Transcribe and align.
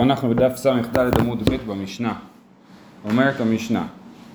אנחנו 0.00 0.28
בדף 0.28 0.56
ס"ד 0.56 1.20
עמוד 1.20 1.50
ב' 1.50 1.70
במשנה. 1.70 2.12
אומרת 3.10 3.40
המשנה, 3.40 3.86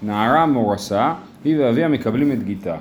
נערה 0.04 0.46
מורסה, 0.46 1.14
היא 1.44 1.60
ואביה 1.60 1.88
מקבלים 1.88 2.32
את 2.32 2.44
גיתה. 2.44 2.76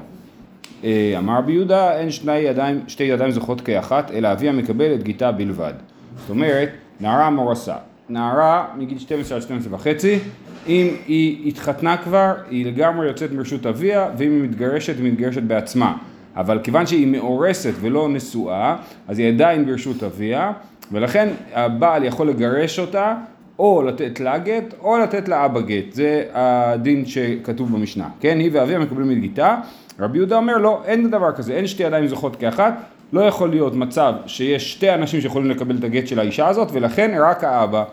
אה, 0.84 1.14
אמר 1.18 1.38
רבי 1.38 1.52
יהודה, 1.52 1.98
אין 1.98 2.10
שני 2.10 2.38
ידיים, 2.38 2.80
שתי 2.88 3.04
ידיים 3.04 3.30
זוכות 3.30 3.60
כאחת, 3.60 4.10
אלא 4.10 4.32
אביה 4.32 4.52
מקבל 4.52 4.94
את 4.94 5.02
גיתה 5.02 5.32
בלבד. 5.32 5.72
זאת 6.16 6.30
אומרת, 6.30 6.68
נערה 7.00 7.30
מורסה. 7.30 7.76
נערה 8.08 8.66
מגיל 8.76 8.98
12 8.98 9.36
עד 9.36 9.42
12 9.42 9.74
וחצי, 9.74 10.18
אם 10.66 10.86
היא 11.06 11.48
התחתנה 11.48 11.96
כבר, 11.96 12.34
היא 12.50 12.66
לגמרי 12.66 13.06
יוצאת 13.06 13.32
מרשות 13.32 13.66
אביה, 13.66 14.10
ואם 14.16 14.30
היא 14.30 14.42
מתגרשת, 14.42 14.96
היא 14.96 15.12
מתגרשת 15.12 15.42
בעצמה. 15.42 15.96
אבל 16.36 16.58
כיוון 16.62 16.86
שהיא 16.86 17.06
מאורסת 17.06 17.72
ולא 17.80 18.08
נשואה, 18.08 18.76
אז 19.08 19.18
היא 19.18 19.28
עדיין 19.28 19.66
ברשות 19.66 20.02
אביה, 20.02 20.52
ולכן 20.92 21.28
הבעל 21.54 22.04
יכול 22.04 22.28
לגרש 22.28 22.78
אותה, 22.78 23.14
או 23.58 23.82
לתת 23.82 24.20
לה 24.20 24.38
גט, 24.38 24.74
או 24.80 24.98
לתת 24.98 25.28
לה 25.28 25.44
אבא 25.44 25.60
גט. 25.60 25.92
זה 25.92 26.24
הדין 26.34 27.06
שכתוב 27.06 27.72
במשנה. 27.72 28.08
כן, 28.20 28.38
היא 28.38 28.50
ואביה 28.52 28.78
מקבלים 28.78 29.10
את 29.10 29.18
גיתה. 29.18 29.56
רבי 30.00 30.18
יהודה 30.18 30.36
אומר, 30.36 30.58
לא, 30.58 30.82
אין 30.84 31.10
דבר 31.10 31.32
כזה, 31.32 31.52
אין 31.52 31.66
שתי 31.66 31.82
ידיים 31.82 32.06
זוכות 32.06 32.36
כאחת. 32.36 32.74
לא 33.12 33.20
יכול 33.20 33.50
להיות 33.50 33.74
מצב 33.74 34.14
שיש 34.26 34.72
שתי 34.72 34.94
אנשים 34.94 35.20
שיכולים 35.20 35.50
לקבל 35.50 35.76
את 35.76 35.84
הגט 35.84 36.06
של 36.06 36.18
האישה 36.18 36.48
הזאת, 36.48 36.68
ולכן 36.72 37.18
רק 37.20 37.44
האבא, 37.44 37.84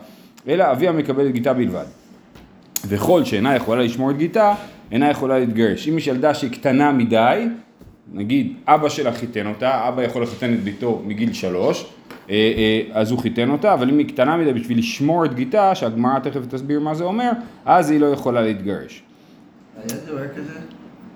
אלא 0.48 0.70
אביה 0.72 0.92
מקבל 0.92 1.26
את 1.26 1.32
גיתה 1.32 1.52
בלבד. 1.52 1.84
וכל 2.88 3.24
שאינה 3.24 3.56
יכולה 3.56 3.82
לשמור 3.82 4.10
את 4.10 4.16
גיתה, 4.16 4.54
אינה 4.92 5.10
יכולה 5.10 5.38
להתגרש. 5.38 5.88
אם 5.88 5.98
יש 5.98 6.06
ילדה 6.06 6.34
שהיא 6.34 6.50
קטנה 6.50 6.92
מדי, 6.92 7.46
נגיד 8.12 8.52
אבא 8.66 8.88
שלה 8.88 9.12
חיתן 9.12 9.46
אותה, 9.46 9.88
אבא 9.88 10.02
יכול 10.02 10.22
לחתן 10.22 10.54
את 10.54 10.62
ביתו 10.62 11.02
מגיל 11.06 11.32
שלוש, 11.32 11.86
אז 12.92 13.10
הוא 13.10 13.18
חיתן 13.18 13.50
אותה, 13.50 13.74
אבל 13.74 13.90
אם 13.90 13.98
היא 13.98 14.08
קטנה 14.08 14.36
מדי 14.36 14.52
בשביל 14.52 14.78
לשמור 14.78 15.24
את 15.24 15.34
גיתה, 15.34 15.74
שהגמרא 15.74 16.18
תכף 16.18 16.46
תסביר 16.48 16.80
מה 16.80 16.94
זה 16.94 17.04
אומר, 17.04 17.30
אז 17.64 17.90
היא 17.90 18.00
לא 18.00 18.06
יכולה 18.06 18.42
להתגרש. 18.42 19.02
היה 19.76 20.00
דבר 20.06 20.28
כזה? 20.28 20.52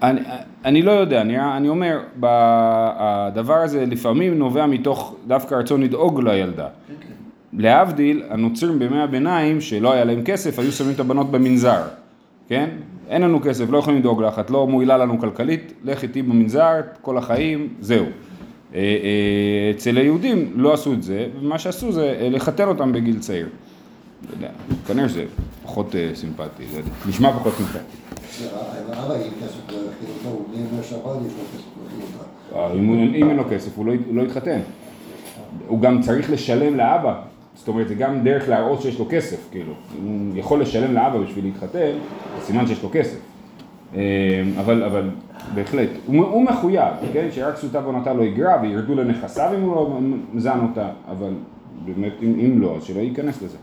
אני, 0.02 0.20
אני 0.64 0.82
לא 0.82 0.90
יודע, 0.90 1.20
אני, 1.20 1.56
אני 1.56 1.68
אומר, 1.68 2.00
הדבר 2.22 3.54
הזה 3.54 3.86
לפעמים 3.86 4.38
נובע 4.38 4.66
מתוך 4.66 5.16
דווקא 5.26 5.54
רצון 5.54 5.82
לדאוג 5.82 6.20
לילדה. 6.20 6.66
כן. 7.00 7.12
להבדיל, 7.58 8.22
הנוצרים 8.30 8.78
בימי 8.78 9.00
הביניים, 9.00 9.60
שלא 9.60 9.92
היה 9.92 10.04
להם 10.04 10.22
כסף, 10.24 10.58
היו 10.58 10.72
שמים 10.72 10.94
את 10.94 11.00
הבנות 11.00 11.30
במנזר, 11.30 11.82
כן? 12.48 12.68
אין 13.08 13.22
לנו 13.22 13.40
כסף, 13.42 13.70
לא 13.70 13.78
יכולים 13.78 14.00
לדאוג 14.00 14.22
לך, 14.22 14.38
את 14.38 14.50
לא 14.50 14.66
מועילה 14.66 14.96
לנו 14.96 15.18
כלכלית, 15.18 15.72
לך 15.84 16.02
איתי 16.02 16.22
במנזר 16.22 16.80
כל 17.00 17.18
החיים, 17.18 17.68
זהו. 17.80 18.06
אה, 18.74 18.80
אה, 18.80 19.70
אצל 19.70 19.96
היהודים 19.96 20.52
לא 20.54 20.74
עשו 20.74 20.92
את 20.92 21.02
זה, 21.02 21.26
ומה 21.40 21.58
שעשו 21.58 21.92
זה 21.92 22.16
אה, 22.20 22.28
לחתן 22.28 22.68
אותם 22.68 22.92
בגיל 22.92 23.18
צעיר. 23.18 23.48
לא 24.28 24.34
יודע, 24.34 24.48
כנראה 24.86 25.08
שזה 25.08 25.24
פחות 25.62 25.94
סימפטי, 26.14 26.62
זה 26.72 26.80
נשמע 27.08 27.32
פחות 27.32 27.52
סימפטי. 27.56 27.78
לא 28.42 28.46
לא 32.54 32.74
אם 33.14 33.28
אין 33.28 33.36
לו 33.36 33.44
כסף, 33.50 33.78
לא, 33.78 33.92
הוא 34.06 34.16
לא 34.16 34.22
יתחתן. 34.22 34.60
הוא 35.66 35.80
גם 35.80 36.00
צריך 36.00 36.30
לשלם 36.30 36.76
לאבא, 36.76 37.20
זאת 37.54 37.68
אומרת, 37.68 37.88
זה 37.88 37.94
גם 37.94 38.24
דרך 38.24 38.48
להראות 38.48 38.82
שיש 38.82 38.98
לו 38.98 39.06
כסף, 39.10 39.48
כאילו. 39.50 39.72
אם 39.98 40.30
הוא 40.30 40.38
יכול 40.38 40.60
לשלם 40.60 40.94
לאבא 40.94 41.18
בשביל 41.18 41.44
להתחתן, 41.44 41.92
זה 42.38 42.46
סימן 42.46 42.66
שיש 42.66 42.82
לו 42.82 42.88
כסף. 42.92 43.18
אבל, 44.58 44.82
אבל 44.82 45.10
בהחלט, 45.54 45.88
הוא, 46.06 46.24
הוא 46.24 46.44
מחויב, 46.44 46.94
כן? 47.12 47.28
שרק 47.30 47.56
סוטה 47.56 47.80
בונתה 47.80 48.12
לא 48.12 48.22
יגרע 48.22 48.56
וירדו 48.62 48.94
לנכסיו 48.94 49.50
אם 49.58 49.60
הוא 49.62 49.76
לא 49.76 49.98
מזן 50.32 50.58
אותה, 50.68 50.88
אבל 51.10 51.32
באמת, 51.84 52.12
אם, 52.22 52.34
אם 52.40 52.60
לא, 52.60 52.76
אז 52.76 52.82
שלא 52.82 53.00
ייכנס 53.00 53.42
לזה. 53.42 53.56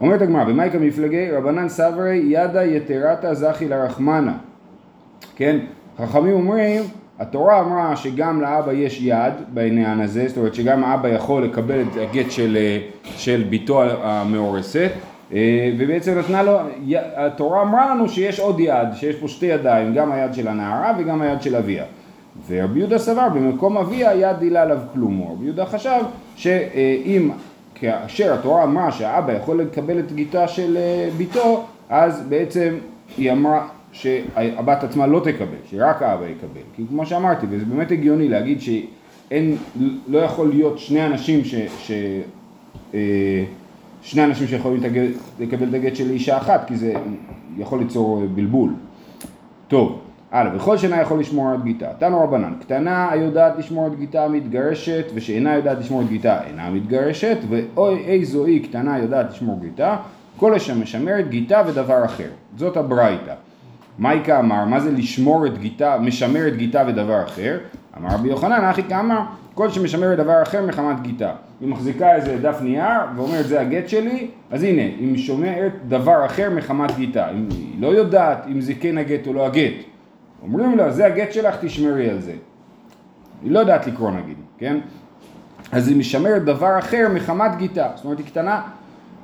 אומרת 0.00 0.22
הגמרא, 0.22 0.44
במאי 0.44 0.68
מפלגי 0.80 1.30
רבנן 1.30 1.68
סברי 1.68 2.16
ידה 2.16 2.64
יתרתא 2.64 3.34
זכי 3.34 3.68
לרחמנה. 3.68 4.34
כן? 5.36 5.58
חכמים 5.98 6.32
אומרים, 6.32 6.82
התורה 7.18 7.60
אמרה 7.60 7.96
שגם 7.96 8.40
לאבא 8.40 8.72
יש 8.72 9.00
יד 9.02 9.32
בעניין 9.48 10.00
הזה, 10.00 10.28
זאת 10.28 10.36
אומרת 10.36 10.54
שגם 10.54 10.84
האבא 10.84 11.08
יכול 11.08 11.44
לקבל 11.44 11.80
את 11.80 11.96
הגט 11.96 12.30
של, 12.30 12.56
אה, 12.60 12.78
של 13.04 13.44
בתו 13.50 13.82
המאורסת, 13.82 14.90
ובעצם 15.78 16.18
נתנה 16.18 16.42
לו, 16.42 16.58
התורה 17.16 17.62
אמרה 17.62 17.94
לנו 17.94 18.08
שיש 18.08 18.40
עוד 18.40 18.60
יד, 18.60 18.88
שיש 18.94 19.16
פה 19.16 19.28
שתי 19.28 19.46
ידיים, 19.46 19.94
גם 19.94 20.12
היד 20.12 20.34
של 20.34 20.48
הנערה 20.48 20.92
וגם 20.98 21.22
היד 21.22 21.42
של 21.42 21.56
אביה. 21.56 21.84
ורבי 22.48 22.78
יהודה 22.78 22.98
סבר, 22.98 23.28
במקום 23.28 23.76
אביה 23.76 24.14
יד 24.14 24.36
דילה 24.38 24.62
עליו 24.62 24.78
כלום. 24.92 25.28
רבי 25.32 25.44
יהודה 25.44 25.66
חשב 25.66 26.00
שאם, 26.36 27.30
כאשר 27.74 28.34
התורה 28.34 28.64
אמרה 28.64 28.92
שהאבא 28.92 29.32
יכול 29.32 29.60
לקבל 29.60 29.98
את 29.98 30.12
גיתה 30.12 30.48
של 30.48 30.76
אה, 30.76 31.08
בתו, 31.18 31.64
אז 31.88 32.22
בעצם 32.28 32.74
היא 33.18 33.32
אמרה 33.32 33.68
שהבת 33.92 34.84
עצמה 34.84 35.06
לא 35.06 35.20
תקבל, 35.20 35.56
שרק 35.70 36.02
האבא 36.02 36.26
יקבל. 36.26 36.60
כי 36.76 36.82
כמו 36.88 37.06
שאמרתי, 37.06 37.46
וזה 37.50 37.64
באמת 37.64 37.90
הגיוני 37.90 38.28
להגיד 38.28 38.60
שאין, 38.60 39.56
לא 40.08 40.18
יכול 40.18 40.48
להיות 40.48 40.78
שני 40.78 41.06
אנשים 41.06 41.44
ש... 41.44 41.54
ש 41.78 41.90
אה, 42.94 43.44
שני 44.06 44.24
אנשים 44.24 44.46
שיכולים 44.46 44.82
לקבל 45.40 45.68
את 45.68 45.74
הגט 45.74 45.96
של 45.96 46.10
אישה 46.10 46.36
אחת, 46.36 46.64
כי 46.68 46.76
זה 46.76 46.92
יכול 47.56 47.78
ליצור 47.78 48.20
אה, 48.22 48.26
בלבול. 48.26 48.70
טוב, 49.68 50.00
הלאה, 50.30 50.56
וכל 50.56 50.76
שנה 50.76 51.00
יכול 51.00 51.20
לשמור 51.20 51.54
את 51.54 51.64
גיתה. 51.64 51.88
תנו 51.98 52.20
רבנן, 52.20 52.52
קטנה 52.60 53.10
היודעת 53.10 53.58
לשמור 53.58 53.86
את 53.86 53.98
גיתה 53.98 54.28
מתגרשת, 54.28 55.04
ושאינה 55.14 55.54
יודעת 55.54 55.78
לשמור 55.78 56.02
את 56.02 56.08
גיתה 56.08 56.44
אינה 56.44 56.70
מתגרשת, 56.70 57.36
ואוי 57.48 58.04
איזו 58.04 58.44
היא 58.44 58.64
קטנה 58.64 58.98
יודעת 58.98 59.30
לשמור 59.30 59.60
גיתה, 59.60 59.96
כל 60.36 60.54
אשר 60.54 60.74
משמרת 60.74 61.28
גיתה 61.28 61.62
ודבר 61.66 62.04
אחר. 62.04 62.28
זאת 62.56 62.76
הברייתא. 62.76 63.34
מייקה 63.98 64.38
אמר, 64.38 64.64
מה 64.64 64.80
זה 64.80 64.90
לשמור 64.90 65.46
את 65.46 65.58
גיתה, 65.58 65.98
משמר 66.00 66.48
את 66.48 66.56
גיתה 66.56 66.84
ודבר 66.88 67.22
אחר? 67.24 67.58
אמר 67.98 68.14
רבי 68.14 68.28
יוחנן, 68.28 68.64
אחי 68.64 68.82
כאמר, 68.82 69.20
כל 69.54 69.70
שמשמר 69.70 70.12
את 70.12 70.18
דבר 70.18 70.42
אחר 70.42 70.66
מחמת 70.66 71.02
גיתה. 71.02 71.32
היא 71.60 71.68
מחזיקה 71.68 72.14
איזה 72.14 72.38
דף 72.42 72.58
נייר 72.60 73.00
ואומרת 73.16 73.46
זה 73.46 73.60
הגט 73.60 73.88
שלי, 73.88 74.28
אז 74.50 74.62
הנה, 74.62 74.82
היא 74.82 75.12
משומרת 75.12 75.72
דבר 75.88 76.26
אחר 76.26 76.50
מחמת 76.50 76.96
גיתה. 76.96 77.30
אם 77.30 77.48
היא 77.50 77.82
לא 77.82 77.86
יודעת 77.86 78.46
אם 78.46 78.60
זה 78.60 78.74
כן 78.80 78.98
הגט 78.98 79.26
או 79.26 79.32
לא 79.32 79.46
הגט. 79.46 79.74
אומרים 80.42 80.76
לה, 80.76 80.90
זה 80.90 81.06
הגט 81.06 81.32
שלך, 81.32 81.56
תשמרי 81.60 82.10
על 82.10 82.20
זה. 82.20 82.32
היא 83.42 83.50
לא 83.50 83.58
יודעת 83.58 83.86
לקרוא 83.86 84.10
נגיד, 84.10 84.36
כן? 84.58 84.78
אז 85.72 85.88
היא 85.88 85.96
משמרת 85.96 86.44
דבר 86.44 86.78
אחר 86.78 87.08
מחמת 87.14 87.56
גיתה. 87.56 87.88
זאת 87.94 88.04
אומרת, 88.04 88.18
היא 88.18 88.26
קטנה. 88.26 88.62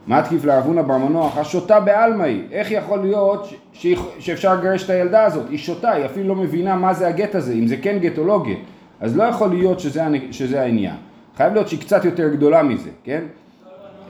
מה 0.07 0.23
תקיף 0.23 0.45
לאבונה 0.45 0.83
בר 0.83 0.99
מנוח? 0.99 1.39
השוטה 1.39 1.81
בעלמא 1.81 2.23
היא. 2.23 2.43
איך 2.53 2.71
יכול 2.71 2.99
להיות 2.99 3.49
ש- 3.73 3.87
שאפשר 4.19 4.55
לגרש 4.55 4.85
את 4.85 4.91
הילדה 4.91 5.25
הזאת? 5.25 5.47
היא 5.51 5.59
שוטה, 5.59 5.91
היא 5.91 6.05
אפילו 6.05 6.29
לא 6.29 6.35
מבינה 6.35 6.77
מה 6.77 6.95
זה 6.95 7.09
הגט 7.09 7.35
הזה, 7.35 7.53
אם 7.53 7.67
זה 7.67 7.77
כן 7.77 7.99
גט 7.99 8.19
או 8.19 8.25
לא 8.25 8.43
גט. 8.47 8.57
אז 9.01 9.17
לא 9.17 9.23
יכול 9.23 9.49
להיות 9.49 9.81
שזה, 9.81 10.03
שזה 10.31 10.61
העניין. 10.63 10.95
חייב 11.37 11.53
להיות 11.53 11.69
שהיא 11.69 11.81
קצת 11.81 12.05
יותר 12.05 12.29
גדולה 12.29 12.63
מזה, 12.63 12.91
כן? 13.05 13.21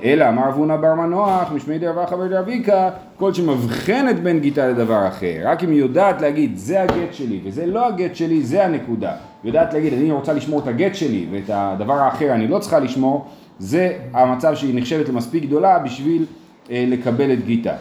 אלא 0.05 0.29
אמר 0.29 0.49
אבונה 0.49 0.77
בר 0.77 0.95
מנוח, 0.95 1.53
משמי 1.53 1.79
דרבה 1.79 2.07
חבר 2.07 2.27
דרביקה, 2.27 2.91
כל 3.17 3.35
שמבחנת 3.35 4.21
בין 4.23 4.39
גיתה 4.41 4.67
לדבר 4.69 5.09
אחר. 5.09 5.37
רק 5.45 5.65
אם 5.65 5.71
היא 5.71 5.79
יודעת 5.79 6.21
להגיד, 6.21 6.57
זה 6.57 6.83
הגט 6.83 7.13
שלי 7.13 7.41
וזה 7.45 7.67
לא 7.67 7.87
הגט 7.87 8.17
שלי, 8.17 8.43
זה 8.43 8.65
הנקודה. 8.65 9.11
היא 9.11 9.17
יודעת 9.51 9.75
להגיד, 9.75 9.93
אני 9.95 10.11
רוצה 10.11 10.33
לשמור 10.33 10.61
את 10.61 10.67
הגט 10.67 10.95
שלי 10.95 11.27
ואת 11.31 11.51
הדבר 11.53 11.93
האחר 11.95 12.33
אני 12.33 12.49
לא 12.49 12.59
צריכה 12.59 12.79
לשמור, 12.79 13.27
זה 13.63 13.99
המצב 14.13 14.55
שהיא 14.55 14.75
נחשבת 14.75 15.09
למספיק 15.09 15.45
גדולה 15.45 15.79
בשביל 15.79 16.25
אה, 16.71 16.85
לקבל 16.89 17.33
את 17.33 17.45
גיתה. 17.45 17.75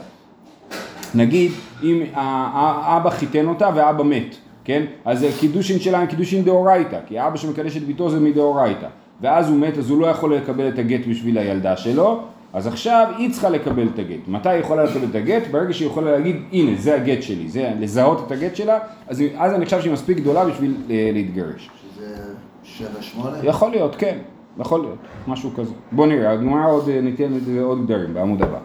נגיד 1.15 1.51
אם 1.83 2.03
האבא 2.13 3.09
חיתן 3.09 3.47
אותה 3.47 3.69
והאבא 3.75 4.03
מת, 4.03 4.35
כן? 4.63 4.83
אז 5.05 5.19
זה 5.19 5.29
קידושין 5.39 5.79
שלה 5.79 5.99
הם 5.99 6.07
קידושין 6.07 6.43
דאורייתא, 6.43 6.99
כי 7.07 7.19
האבא 7.19 7.37
שמקדש 7.37 7.77
את 7.77 7.83
ביתו 7.83 8.09
זה 8.09 8.19
מדאורייתא, 8.19 8.87
ואז 9.21 9.49
הוא 9.49 9.57
מת 9.57 9.77
אז 9.77 9.89
הוא 9.89 10.01
לא 10.01 10.07
יכול 10.07 10.35
לקבל 10.35 10.67
את 10.67 10.79
הגט 10.79 11.07
בשביל 11.09 11.37
הילדה 11.37 11.77
שלו, 11.77 12.21
אז 12.53 12.67
עכשיו 12.67 13.07
היא 13.17 13.31
צריכה 13.31 13.49
לקבל 13.49 13.87
את 13.93 13.99
הגט. 13.99 14.27
מתי 14.27 14.49
היא 14.49 14.59
יכולה 14.59 14.83
לקבל 14.83 15.07
את 15.09 15.15
הגט? 15.15 15.47
ברגע 15.51 15.73
שהיא 15.73 15.87
יכולה 15.87 16.11
להגיד 16.11 16.35
הנה 16.51 16.71
זה 16.77 16.95
הגט 16.95 17.21
שלי, 17.21 17.49
זה 17.49 17.71
לזהות 17.79 18.23
את 18.27 18.31
הגט 18.31 18.55
שלה, 18.55 18.79
אז, 19.07 19.23
אז 19.37 19.53
אני 19.53 19.65
חושב 19.65 19.81
שהיא 19.81 19.93
מספיק 19.93 20.17
גדולה 20.17 20.45
בשביל 20.45 20.75
אה, 20.89 21.09
להתגרש. 21.13 21.69
שזה 21.81 22.15
שבע 22.63 23.01
שמונה? 23.01 23.37
יכול 23.43 23.71
להיות, 23.71 23.95
כן, 23.95 24.17
יכול 24.59 24.79
להיות, 24.81 24.97
משהו 25.27 25.49
כזה. 25.55 25.73
בוא 25.91 26.07
נראה, 26.07 26.31
הגמרא 26.31 26.71
עוד 26.71 26.89
אה, 26.89 27.01
ניתן 27.01 27.31
לזה 27.33 27.61
עוד 27.61 27.85
גדרים 27.85 28.13
בעמוד 28.13 28.41
הבא. 28.41 28.57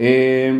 אה, 0.00 0.50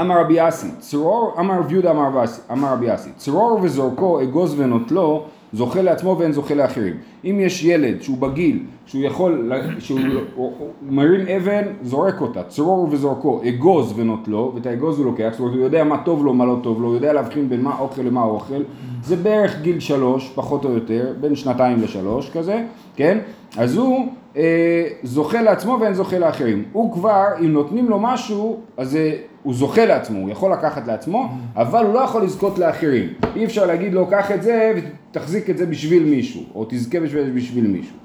אמר 0.00 0.20
רבי 0.20 0.48
אסי, 0.48 0.66
צרור, 0.78 1.34
אמר 1.40 1.58
רב 1.58 1.72
יהודה 1.72 1.90
אמר 1.90 2.08
רבי 2.08 2.24
אסי- 2.24 2.40
רבי 2.50 2.86
צרור 3.16 3.58
וזורקו 3.62 4.22
אגוז 4.22 4.54
ונוטלו, 4.60 5.22
זוכה 5.52 5.82
לעצמו 5.82 6.16
ואין 6.18 6.32
זוכה 6.32 6.54
לאחרים. 6.54 6.94
אם 7.24 7.38
יש 7.42 7.64
ילד 7.64 8.02
שהוא 8.02 8.18
בגיל, 8.18 8.58
שהוא 8.86 9.02
יכול, 9.02 9.52
שהוא 9.78 10.00
הוא- 10.34 10.52
הוא 10.58 10.68
מרים 10.90 11.20
אבן, 11.28 11.62
זורק 11.82 12.20
אותה, 12.20 12.42
צרור 12.42 12.88
וזורקו, 12.90 13.40
אגוז 13.48 13.92
ונוטלו, 13.96 14.52
ואת 14.54 14.66
האגוז 14.66 14.98
הוא 14.98 15.06
לוקח, 15.06 15.28
זאת 15.30 15.40
אומרת 15.40 15.54
הוא 15.54 15.62
יודע 15.64 15.84
מה 15.84 15.98
טוב 16.04 16.24
לו, 16.24 16.34
מה 16.34 16.44
לא 16.44 16.56
טוב 16.62 16.82
לו, 16.82 16.86
הוא 16.88 16.94
יודע 16.94 17.12
להבחין 17.12 17.48
בין 17.48 17.62
מה 17.62 17.78
אוכל 17.78 18.02
למה 18.02 18.22
אוכל, 18.22 18.62
זה 19.04 19.16
בערך 19.16 19.60
גיל 19.62 19.80
שלוש, 19.80 20.32
פחות 20.34 20.64
או 20.64 20.70
יותר, 20.72 21.12
בין 21.20 21.36
שנתיים 21.36 21.82
לשלוש 21.82 22.30
כזה, 22.30 22.64
כן? 22.96 23.18
אז 23.58 23.76
הוא 23.76 24.08
אה, 24.36 24.88
זוכה 25.02 25.42
לעצמו 25.42 25.78
ואין 25.80 25.94
זוכה 25.94 26.18
לאחרים. 26.18 26.64
הוא 26.72 26.92
כבר, 26.92 27.26
אם 27.40 27.52
נותנים 27.52 27.88
לו 27.88 27.98
משהו, 27.98 28.60
אז 28.76 28.96
אה, 28.96 29.16
הוא 29.42 29.54
זוכה 29.54 29.86
לעצמו, 29.86 30.20
הוא 30.20 30.30
יכול 30.30 30.52
לקחת 30.52 30.86
לעצמו, 30.86 31.28
אבל 31.56 31.84
הוא 31.84 31.94
לא 31.94 32.00
יכול 32.00 32.22
לזכות 32.22 32.58
לאחרים. 32.58 33.12
אי 33.36 33.44
אפשר 33.44 33.66
להגיד 33.66 33.94
לו, 33.94 34.06
קח 34.06 34.30
את 34.30 34.42
זה 34.42 34.72
ותחזיק 35.10 35.50
את 35.50 35.58
זה 35.58 35.66
בשביל 35.66 36.04
מישהו, 36.04 36.42
או 36.54 36.66
תזכה 36.68 37.00
בשביל, 37.00 37.30
בשביל 37.30 37.66
מישהו. 37.66 37.96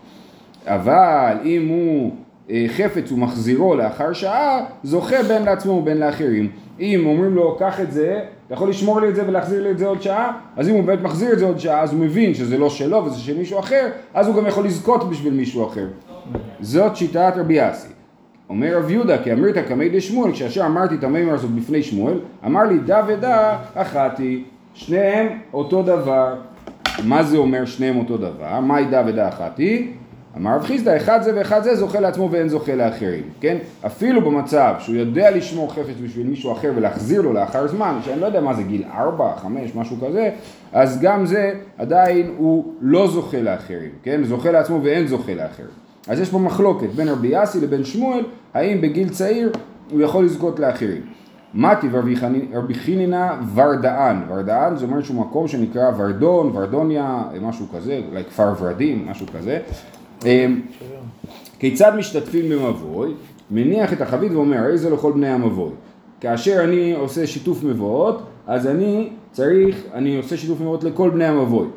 אבל 0.65 1.37
אם 1.45 1.67
הוא 1.67 2.11
חפץ 2.67 3.11
ומחזירו 3.11 3.75
לאחר 3.75 4.13
שעה, 4.13 4.59
זוכה 4.83 5.23
בין 5.23 5.43
לעצמו 5.43 5.71
ובין 5.71 5.97
לאחרים. 5.97 6.49
אם 6.79 7.03
אומרים 7.05 7.35
לו, 7.35 7.55
קח 7.59 7.79
את 7.79 7.91
זה, 7.91 8.19
אתה 8.45 8.53
יכול 8.53 8.69
לשמור 8.69 9.01
לי 9.01 9.09
את 9.09 9.15
זה 9.15 9.27
ולהחזיר 9.27 9.63
לי 9.63 9.71
את 9.71 9.77
זה 9.77 9.87
עוד 9.87 10.01
שעה, 10.01 10.31
אז 10.57 10.69
אם 10.69 10.73
הוא 10.73 10.83
באמת 10.83 11.01
מחזיר 11.01 11.33
את 11.33 11.39
זה 11.39 11.45
עוד 11.45 11.59
שעה, 11.59 11.81
אז 11.81 11.93
הוא 11.93 11.99
מבין 11.99 12.33
שזה 12.33 12.57
לא 12.57 12.69
שלו 12.69 13.05
וזה 13.05 13.19
של 13.19 13.37
מישהו 13.37 13.59
אחר, 13.59 13.87
אז 14.13 14.27
הוא 14.27 14.35
גם 14.35 14.47
יכול 14.47 14.65
לזכות 14.65 15.09
בשביל 15.09 15.33
מישהו 15.33 15.67
אחר. 15.67 15.87
זאת 16.59 16.95
שיטת 16.95 17.33
רבי 17.35 17.69
אסי. 17.69 17.87
אומר 18.49 18.77
רב 18.77 18.89
יהודה, 18.89 19.23
כי 19.23 19.33
אמרת 19.33 19.57
קמי 19.67 19.89
דשמואל, 19.89 20.31
כאשר 20.31 20.65
אמרתי 20.65 20.95
את 20.95 21.03
המימר 21.03 21.33
הזאת 21.33 21.51
בפני 21.51 21.83
שמואל, 21.83 22.19
אמר 22.45 22.63
לי 22.63 22.79
דה 22.79 23.01
ודה 23.07 23.57
אחתי, 23.75 24.43
שניהם 24.73 25.27
אותו 25.53 25.83
דבר. 25.83 26.35
מה 27.03 27.23
זה 27.23 27.37
אומר 27.37 27.65
שניהם 27.65 27.97
אותו 27.97 28.17
דבר? 28.17 28.59
מהי 28.59 28.85
דה 28.85 29.03
ודה 29.07 29.29
אחתי? 29.29 29.91
אמר 30.39 30.55
רב 30.55 30.63
חיסדא, 30.63 30.97
אחד 30.97 31.21
זה 31.21 31.31
ואחד 31.35 31.63
זה 31.63 31.75
זוכה 31.75 31.99
לעצמו 31.99 32.31
ואין 32.31 32.49
זוכה 32.49 32.75
לאחרים, 32.75 33.23
כן? 33.41 33.57
אפילו 33.85 34.21
במצב 34.21 34.73
שהוא 34.79 34.95
יודע 34.95 35.31
לשמור 35.31 35.73
חפץ 35.73 35.95
בשביל 36.03 36.27
מישהו 36.27 36.51
אחר 36.51 36.71
ולהחזיר 36.75 37.21
לו 37.21 37.33
לאחר 37.33 37.67
זמן, 37.67 37.99
שאני 38.05 38.21
לא 38.21 38.25
יודע 38.25 38.41
מה 38.41 38.53
זה 38.53 38.63
גיל 38.63 38.83
ארבע, 38.93 39.33
חמש, 39.37 39.75
משהו 39.75 39.97
כזה, 40.07 40.29
אז 40.73 40.99
גם 41.01 41.25
זה 41.25 41.53
עדיין 41.77 42.31
הוא 42.37 42.73
לא 42.81 43.07
זוכה 43.07 43.41
לאחרים, 43.41 43.89
כן? 44.03 44.23
זוכה 44.23 44.51
לעצמו 44.51 44.83
ואין 44.83 45.07
זוכה 45.07 45.33
לאחרים. 45.33 45.69
אז 46.07 46.19
יש 46.19 46.29
פה 46.29 46.39
מחלוקת 46.39 46.89
בין 46.89 47.07
רבי 47.07 47.27
יאסי 47.27 47.61
לבין 47.61 47.83
שמואל, 47.83 48.23
האם 48.53 48.81
בגיל 48.81 49.09
צעיר 49.09 49.51
הוא 49.91 50.01
יכול 50.01 50.25
לזכות 50.25 50.59
לאחרים. 50.59 51.01
מתי 51.53 51.87
רבי 52.53 52.73
חיננה 52.73 53.41
ורדאן, 53.55 54.23
ורדאן 54.27 54.73
זה 54.77 54.85
אומר 54.85 55.01
שהוא 55.01 55.21
מקום 55.21 55.47
שנקרא 55.47 55.91
ורדון, 55.97 56.51
ורדוניה, 56.53 57.23
משהו 57.41 57.65
כזה, 57.75 57.99
אולי 58.11 58.23
כפר 58.23 58.53
ורדים, 58.59 59.07
משהו 59.07 59.25
כזה. 59.37 59.59
אמ, 60.25 60.61
כיצד 61.59 61.95
משתתפים 61.95 62.49
במבוי? 62.49 63.13
מניח 63.51 63.93
את 63.93 64.01
החבית 64.01 64.31
ואומר, 64.31 64.57
הרי 64.57 64.77
זה 64.77 64.89
לכל 64.89 65.11
בני 65.11 65.29
המבוי. 65.29 65.71
כאשר 66.21 66.63
אני 66.63 66.93
עושה 66.93 67.27
שיתוף 67.27 67.63
מבואות, 67.63 68.21
אז 68.47 68.67
אני 68.67 69.09
צריך, 69.31 69.83
אני 69.93 70.17
עושה 70.17 70.37
שיתוף 70.37 70.61
מבואות 70.61 70.83
לכל 70.83 71.09
בני 71.09 71.25
המבוי. 71.25 71.67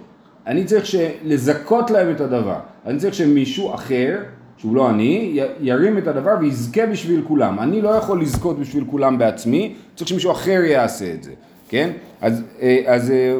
אני 0.47 0.65
צריך 0.65 0.85
לזכות 1.25 1.91
להם 1.91 2.11
את 2.11 2.21
הדבר. 2.21 2.59
אני 2.87 2.99
צריך 2.99 3.15
שמישהו 3.15 3.75
אחר, 3.75 4.19
שהוא 4.57 4.77
לא 4.77 4.91
אני, 4.91 5.41
ירים 5.61 5.99
את 5.99 6.07
הדבר 6.07 6.35
ויזכה 6.41 6.87
בשביל 6.87 7.23
כולם. 7.29 7.59
אני 7.59 7.83
לא 7.83 7.89
יכול 7.89 8.23
לזכות 8.23 8.59
בשביל 8.59 8.85
כולם 8.91 9.19
בעצמי, 9.19 9.75
צריך 9.95 10.09
שמישהו 10.09 10.33
אחר 10.33 10.61
יעשה 10.65 11.15
את 11.15 11.23
זה, 11.23 11.33
כן? 11.69 11.91
אז, 12.21 12.43
אה, 12.63 12.83
אז 12.87 13.11
אה, 13.11 13.37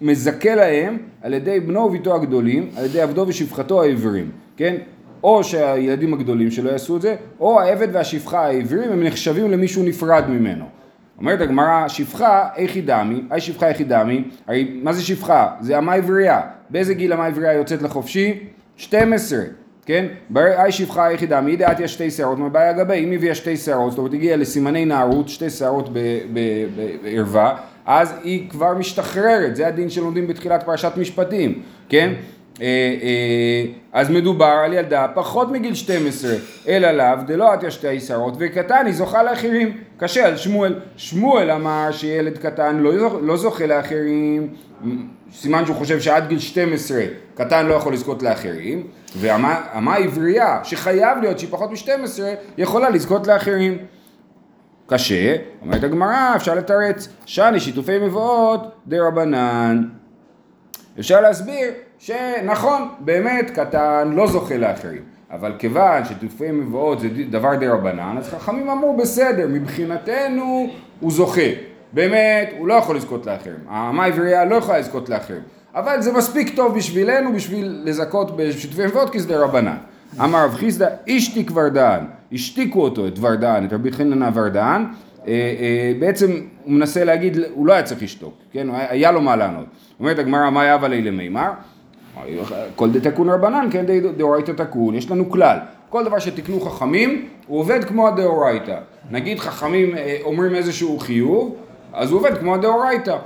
מזכה 0.00 0.54
להם 0.54 0.98
על 1.22 1.34
ידי 1.34 1.60
בנו 1.60 1.80
וביתו 1.80 2.14
הגדולים, 2.14 2.70
על 2.76 2.84
ידי 2.84 3.00
עבדו 3.00 3.24
ושפחתו 3.28 3.82
העברים, 3.82 4.30
כן? 4.56 4.76
או 5.22 5.44
שהילדים 5.44 6.14
הגדולים 6.14 6.50
שלו 6.50 6.70
יעשו 6.70 6.96
את 6.96 7.02
זה, 7.02 7.16
או 7.40 7.60
העבד 7.60 7.88
והשפחה 7.92 8.46
העברים 8.46 8.92
הם 8.92 9.02
נחשבים 9.02 9.50
למישהו 9.50 9.82
נפרד 9.82 10.24
ממנו. 10.28 10.64
אומרת 11.18 11.40
הגמרא, 11.40 11.88
שפחה 11.88 12.48
איכי 12.56 12.80
דמי, 12.80 13.22
היי 13.30 13.40
שפחה 13.40 13.68
איכי 13.68 13.84
דמי, 13.84 14.24
הרי 14.46 14.80
מה 14.82 14.92
זה 14.92 15.02
שפחה? 15.02 15.48
זה 15.60 15.78
אמה 15.78 15.94
עברייה. 15.94 16.40
באיזה 16.70 16.94
גיל 16.94 17.12
אמה 17.12 17.26
עברייה 17.26 17.52
יוצאת 17.52 17.82
לחופשי? 17.82 18.38
12, 18.76 19.38
כן? 19.86 20.06
היי 20.34 20.72
שפחה 20.72 21.10
איכי 21.10 21.26
דמי, 21.26 21.56
דעת 21.56 21.80
יש 21.80 21.92
שתי 21.92 22.10
שערות 22.10 22.38
מבעיה 22.38 22.72
גבי, 22.72 23.04
אם 23.04 23.12
הביאה 23.12 23.34
שתי 23.34 23.56
שערות, 23.56 23.90
זאת 23.90 23.98
אומרת 23.98 24.14
הגיעה 24.14 24.36
לסימני 24.36 24.84
נערות, 24.84 25.28
שתי 25.28 25.50
שערות 25.50 25.88
בערווה, 27.02 27.56
אז 27.90 28.14
היא 28.22 28.50
כבר 28.50 28.74
משתחררת, 28.74 29.56
זה 29.56 29.66
הדין 29.66 29.90
שלומדים 29.90 30.26
בתחילת 30.26 30.62
פרשת 30.62 30.92
משפטים, 30.96 31.62
כן? 31.88 32.12
אה, 32.60 32.66
אה, 33.02 33.64
אז 33.92 34.10
מדובר 34.10 34.60
על 34.64 34.72
ילדה 34.72 35.06
פחות 35.14 35.50
מגיל 35.50 35.74
12, 35.74 36.34
אלא 36.68 36.90
לאו 36.90 37.22
דלא 37.26 37.52
עטיה 37.52 37.70
שתי 37.70 38.00
שערות 38.00 38.34
וקטן 38.38 38.86
היא 38.86 38.94
זוכה 38.94 39.22
לאחרים. 39.22 39.76
קשה 39.96 40.26
על 40.26 40.36
שמואל. 40.36 40.74
שמואל 40.96 41.50
אמר 41.50 41.88
שילד 41.92 42.38
קטן 42.38 42.76
לא, 42.76 43.22
לא 43.22 43.36
זוכה 43.36 43.66
לאחרים, 43.66 44.48
סימן 45.32 45.66
שהוא 45.66 45.76
חושב 45.76 46.00
שעד 46.00 46.28
גיל 46.28 46.38
12 46.38 47.02
קטן 47.34 47.66
לא 47.66 47.74
יכול 47.74 47.92
לזכות 47.92 48.22
לאחרים, 48.22 48.86
ואמה 49.16 49.94
עברייה 49.94 50.60
שחייב 50.64 51.18
להיות 51.20 51.38
שהיא 51.38 51.50
פחות 51.50 51.70
מ-12 51.70 52.20
יכולה 52.58 52.90
לזכות 52.90 53.26
לאחרים. 53.26 53.78
קשה, 54.90 55.36
אומרת 55.62 55.84
הגמרא, 55.84 56.36
אפשר 56.36 56.54
לתרץ, 56.54 57.08
שאני 57.26 57.60
שיתופי 57.60 57.98
מבואות 57.98 58.72
דה 58.86 58.96
רבנן. 59.06 59.84
אפשר 60.98 61.20
להסביר 61.20 61.70
שנכון, 61.98 62.88
באמת 63.00 63.50
קטן 63.50 64.12
לא 64.14 64.26
זוכה 64.26 64.56
לאחרים, 64.56 65.02
אבל 65.30 65.52
כיוון 65.58 66.04
ששיתופי 66.04 66.50
מבואות 66.50 67.00
זה 67.00 67.08
דבר 67.30 67.54
דה 67.54 67.72
רבנן, 67.72 68.16
אז 68.18 68.28
חכמים 68.28 68.70
אמרו 68.70 68.96
בסדר, 68.96 69.46
מבחינתנו 69.48 70.70
הוא 71.00 71.10
זוכה. 71.10 71.50
באמת, 71.92 72.50
הוא 72.58 72.68
לא 72.68 72.74
יכול 72.74 72.96
לזכות 72.96 73.26
לאחרים. 73.26 73.60
האמה 73.68 74.04
העברייה 74.04 74.44
לא 74.44 74.54
יכולה 74.54 74.78
לזכות 74.78 75.08
לאחרים. 75.08 75.42
אבל 75.74 76.00
זה 76.02 76.12
מספיק 76.12 76.56
טוב 76.56 76.76
בשבילנו 76.76 77.32
בשביל 77.32 77.82
לזכות 77.84 78.36
בשיתופי 78.36 78.86
מבואות 78.86 79.10
כי 79.10 79.20
זה 79.20 79.28
דה 79.28 79.44
רבנן. 79.44 79.76
אמר 80.18 80.44
רב 80.44 80.54
חיסדא, 80.54 80.88
אישתיק 81.06 81.50
ורדן, 81.54 82.04
השתיקו 82.32 82.82
אותו, 82.82 83.06
את 83.08 83.18
ורדן, 83.20 83.64
את 83.64 83.72
רבי 83.72 83.92
חננה 83.92 84.30
ורדן, 84.34 84.84
אה, 85.26 85.32
אה, 85.32 85.92
בעצם 85.98 86.30
הוא 86.64 86.72
מנסה 86.72 87.04
להגיד, 87.04 87.38
הוא 87.54 87.66
לא 87.66 87.72
היה 87.72 87.82
צריך 87.82 88.02
לשתוק, 88.02 88.34
כן, 88.52 88.66
היה 88.72 89.12
לו 89.12 89.20
מה 89.20 89.36
לענות. 89.36 89.66
אומרת 90.00 90.18
הגמרא, 90.18 90.50
מה 90.50 90.62
היה 90.62 90.74
אבל 90.74 90.92
למימר? 90.92 91.50
כל 92.76 92.90
דתקון 92.90 93.30
רבנן, 93.30 93.68
כן 93.70 93.84
דאורייתא 94.16 94.52
תקון, 94.52 94.94
יש 94.94 95.10
לנו 95.10 95.30
כלל, 95.30 95.58
כל 95.88 96.04
דבר 96.04 96.18
שתקנו 96.18 96.60
חכמים, 96.60 97.28
הוא 97.46 97.58
עובד 97.58 97.84
כמו 97.84 98.08
הדאורייתא. 98.08 98.78
נגיד 99.10 99.38
חכמים 99.38 99.96
אה, 99.96 100.18
אומרים 100.24 100.54
איזשהו 100.54 100.98
חיוב, 100.98 101.56
אז 101.92 102.10
הוא 102.10 102.18
עובד 102.18 102.38
כמו 102.38 102.54
הדאורייתא. 102.54 103.16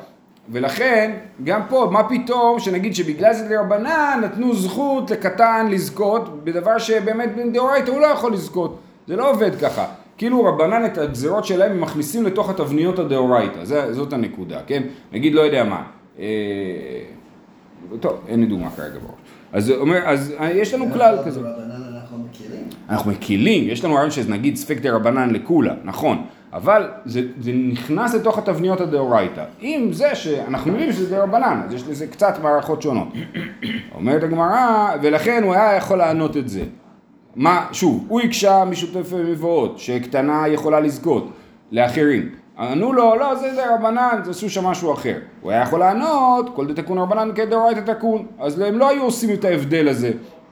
ולכן, 0.48 1.12
גם 1.44 1.60
פה, 1.68 1.88
מה 1.92 2.08
פתאום 2.08 2.60
שנגיד 2.60 2.94
שבגלל 2.94 3.32
זה 3.32 3.48
דרבנן 3.48 4.20
נתנו 4.22 4.54
זכות 4.54 5.10
לקטן 5.10 5.66
לזכות 5.70 6.44
בדבר 6.44 6.78
שבאמת 6.78 7.28
דאורייתא 7.52 7.90
הוא 7.90 8.00
לא 8.00 8.06
יכול 8.06 8.32
לזכות. 8.32 8.78
זה 9.06 9.16
לא 9.16 9.30
עובד 9.30 9.54
ככה. 9.60 9.86
כאילו 10.18 10.44
רבנן 10.44 10.84
את 10.86 10.98
הגזירות 10.98 11.44
שלהם 11.44 11.70
הם 11.72 11.80
מכניסים 11.80 12.26
לתוך 12.26 12.50
התבניות 12.50 12.98
הדאורייתא, 12.98 13.64
זאת 13.92 14.12
הנקודה, 14.12 14.60
כן? 14.66 14.82
נגיד 15.12 15.34
לא 15.34 15.40
יודע 15.40 15.64
מה. 15.64 15.82
אה, 16.18 16.24
טוב, 18.00 18.12
אין 18.28 18.40
לי 18.40 18.46
דוגמה 18.46 18.70
כרגע 18.76 18.98
בראש. 18.98 19.18
אז 19.52 19.70
אומר, 19.70 19.98
אז 20.04 20.34
יש 20.54 20.74
לנו 20.74 20.92
כלל 20.92 21.18
כזה. 21.26 21.40
אנחנו 22.88 23.10
מכילים, 23.10 23.68
יש 23.68 23.84
לנו 23.84 23.94
רעיון 23.94 24.10
שזה 24.10 24.30
נגיד 24.30 24.56
ספק 24.56 24.78
דה 24.78 24.92
רבנן 24.92 25.30
לכולה, 25.30 25.74
נכון, 25.84 26.24
אבל 26.54 26.88
זה, 27.04 27.20
זה 27.40 27.52
נכנס 27.54 28.14
לתוך 28.14 28.38
התבניות 28.38 28.80
הדאורייתא. 28.80 29.44
עם 29.60 29.92
זה 29.92 30.14
שאנחנו 30.14 30.72
יודעים 30.72 30.92
שזה 30.92 31.16
דה 31.16 31.22
רבנן, 31.22 31.60
אז 31.66 31.74
יש 31.74 31.88
לזה 31.88 32.06
קצת 32.06 32.38
מערכות 32.42 32.82
שונות. 32.82 33.08
אומרת 33.94 34.22
הגמרא, 34.22 34.90
ולכן 35.02 35.42
הוא 35.42 35.54
היה 35.54 35.76
יכול 35.76 35.98
לענות 35.98 36.36
את 36.36 36.48
זה. 36.48 36.62
מה, 37.36 37.66
שוב, 37.72 38.04
הוא 38.08 38.20
הקשה 38.20 38.64
משותפי 38.64 39.16
מבואות, 39.16 39.78
שקטנה 39.78 40.48
יכולה 40.48 40.80
לזכות 40.80 41.30
לאחרים. 41.72 42.28
ענו 42.58 42.92
לו, 42.92 43.16
לא, 43.16 43.34
זה 43.34 43.54
זה 43.54 43.74
רבנן, 43.74 44.22
עשו 44.30 44.50
שם 44.50 44.64
משהו 44.64 44.92
אחר. 44.92 45.18
הוא 45.40 45.50
היה 45.50 45.62
יכול 45.62 45.80
לענות, 45.80 46.50
כל 46.54 46.66
דתקון 46.66 46.98
רבנן 46.98 47.30
כדאורייתא 47.34 47.80
תקון. 47.80 48.26
אז 48.38 48.60
הם 48.60 48.78
לא 48.78 48.88
היו 48.88 49.02
עושים 49.02 49.34
את 49.34 49.44
ההבדל 49.44 49.88
הזה. 49.88 50.10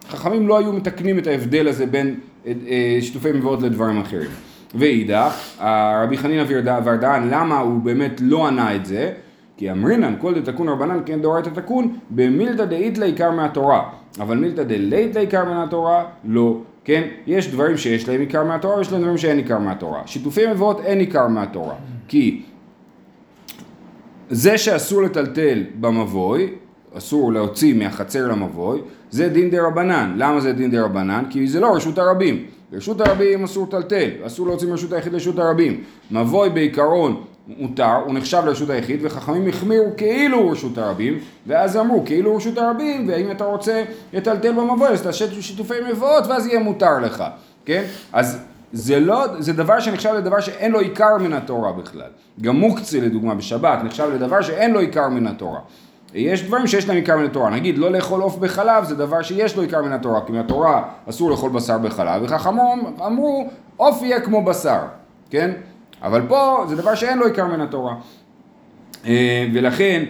חכמים 0.09 0.49
לא 0.49 0.59
היו 0.59 0.73
מתקנים 0.73 1.19
את 1.19 1.27
ההבדל 1.27 1.69
הזה 1.69 1.87
בין 1.87 2.15
אה, 2.47 2.53
אה, 2.69 2.99
שיתופי 3.01 3.33
מבואות 3.33 3.63
לדברים 3.63 4.01
אחרים. 4.01 4.31
ואידך, 4.75 5.61
רבי 6.02 6.19
חנינא 6.19 6.45
ורדן, 6.85 7.29
למה 7.31 7.59
הוא 7.59 7.81
באמת 7.81 8.21
לא 8.21 8.47
ענה 8.47 8.75
את 8.75 8.87
זה? 8.87 9.12
כי 9.57 9.71
אמרינן 9.71 10.14
כל 10.19 10.35
דתקון 10.35 10.69
רבנן 10.69 11.00
כן 11.07 11.23
דאורייתא 11.23 11.49
תקון 11.49 11.97
במילתא 12.11 12.64
דאיתלה 12.64 13.07
עיקר 13.07 13.31
מהתורה. 13.31 13.83
אבל 14.21 14.37
מילתא 14.37 14.62
דלייתלה 14.62 15.21
עיקר 15.21 15.45
מהתורה 15.45 16.05
לא. 16.25 16.59
כן? 16.85 17.02
יש 17.26 17.50
דברים 17.50 17.76
שיש 17.76 18.09
להם 18.09 18.21
עיקר 18.21 18.45
מהתורה 18.45 18.76
ויש 18.76 18.93
להם 18.93 19.00
דברים 19.00 19.19
שאין 19.19 19.37
עיקר 19.37 19.59
מהתורה. 19.59 20.02
שיתופי 20.07 20.47
מבואות 20.47 20.81
אין 20.81 20.99
עיקר 20.99 21.26
מהתורה. 21.26 21.75
כי 22.09 22.43
זה 24.31 24.59
שאסור 24.59 25.02
לטלטל 25.02 25.64
במבוי, 25.81 26.49
אסור 26.95 27.33
להוציא 27.33 27.75
מהחצר 27.75 28.29
למבוי, 28.29 28.81
זה 29.11 29.29
דין 29.29 29.50
דה 29.50 29.67
רבנן. 29.67 30.14
למה 30.17 30.41
זה 30.41 30.52
דין 30.52 30.71
דה 30.71 30.85
רבנן? 30.85 31.25
כי 31.31 31.47
זה 31.47 31.61
לא 31.61 31.75
רשות 31.76 31.99
הרבים. 31.99 32.45
רשות 32.73 33.00
הרבים 33.00 33.45
אסור 33.45 33.67
לטלטל, 33.67 34.11
אסור 34.26 34.47
להוציא 34.47 34.69
מרשות 34.69 34.93
היחיד 34.93 35.12
לרשות 35.12 35.38
הרבים. 35.38 35.85
מבוי 36.11 36.50
בעיקרון 36.50 37.25
מותר, 37.49 37.95
הוא 38.05 38.14
נחשב 38.14 38.43
לרשות 38.47 38.71
היחיד, 38.71 39.00
וחכמים 39.02 39.49
החמירו 39.49 39.91
כאילו 39.97 40.38
הוא 40.38 40.52
רשות 40.52 40.79
הרבים, 40.79 41.19
ואז 41.47 41.76
אמרו 41.76 42.02
כאילו 42.07 42.31
הוא 42.31 42.37
רשות 42.37 42.59
הרבים, 42.59 43.09
ואם 43.09 43.31
אתה 43.31 43.45
רוצה 43.45 43.85
לטלטל 44.12 44.52
במבוא, 44.52 44.88
אז 44.88 45.02
תעשה 45.02 45.25
שיתופי 45.41 45.75
מבואות, 45.91 46.26
ואז 46.26 46.47
יהיה 46.47 46.59
מותר 46.59 46.99
לך, 46.99 47.25
כן? 47.64 47.85
אז 48.12 48.38
זה 48.73 49.00
לא, 49.00 49.25
זה 49.38 49.52
דבר 49.52 49.81
שנחשב 49.81 50.12
לדבר 50.17 50.41
שאין 50.41 50.73
לו 50.73 50.81
עיקר 50.81 51.19
מן 51.21 51.33
התורה 51.33 51.73
בכלל. 51.73 52.11
גם 52.41 52.57
מוקצה 52.57 53.00
לדוגמה 53.00 53.35
בשבת 53.35 53.79
נחשב 53.85 54.09
לדבר 54.14 54.43
שאין 54.43 54.71
לו 54.71 54.81
עיקר 54.81 55.09
מן 55.09 55.26
התורה. 55.26 55.61
יש 56.14 56.42
דברים 56.42 56.66
שיש 56.66 56.88
להם 56.88 56.97
עיקר 56.97 57.16
מן 57.16 57.25
התורה, 57.25 57.50
נגיד 57.50 57.78
לא 57.78 57.90
לאכול 57.90 58.21
עוף 58.21 58.37
בחלב 58.37 58.85
זה 58.85 58.95
דבר 58.95 59.23
שיש 59.23 59.57
לו 59.57 59.62
עיקר 59.62 59.83
מן 59.83 59.92
התורה, 59.92 60.21
כי 60.26 60.33
מהתורה 60.33 60.83
אסור 61.09 61.31
לאכול 61.31 61.50
בשר 61.50 61.78
בחלב, 61.78 62.23
וחכמום 62.25 62.95
אמרו 63.07 63.49
עוף 63.76 64.02
יהיה 64.02 64.21
כמו 64.21 64.45
בשר, 64.45 64.78
כן? 65.31 65.50
אבל 66.02 66.23
פה 66.28 66.64
זה 66.69 66.76
דבר 66.76 66.95
שאין 66.95 67.19
לו 67.19 67.26
עיקר 67.26 67.47
מן 67.47 67.61
התורה. 67.61 67.95
אה, 69.07 69.47
ולכן, 69.54 70.04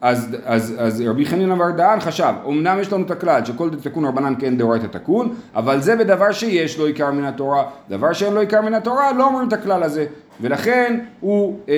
אז, 0.00 0.36
אז, 0.44 0.74
אז 0.78 1.02
רבי 1.06 1.26
חנין 1.26 1.52
אמר 1.52 1.70
דהן 1.70 2.00
חשב, 2.00 2.32
אמנם 2.48 2.78
יש 2.80 2.92
לנו 2.92 3.04
את 3.04 3.10
הכלל 3.10 3.44
שכל 3.44 3.70
תקון 3.82 4.04
רבנן 4.04 4.34
כן 4.38 4.56
דאורייתא 4.56 4.86
תקון, 4.86 5.34
אבל 5.54 5.80
זה 5.80 5.96
בדבר 5.96 6.32
שיש 6.32 6.78
לו 6.78 6.86
עיקר 6.86 7.10
מן 7.10 7.24
התורה, 7.24 7.64
דבר 7.88 8.12
שאין 8.12 8.34
לו 8.34 8.40
עיקר 8.40 8.60
מן 8.60 8.74
התורה 8.74 9.12
לא 9.12 9.26
אומרים 9.26 9.48
את 9.48 9.52
הכלל 9.52 9.82
הזה. 9.82 10.06
ולכן 10.40 11.00
הוא, 11.20 11.58
אה, 11.68 11.74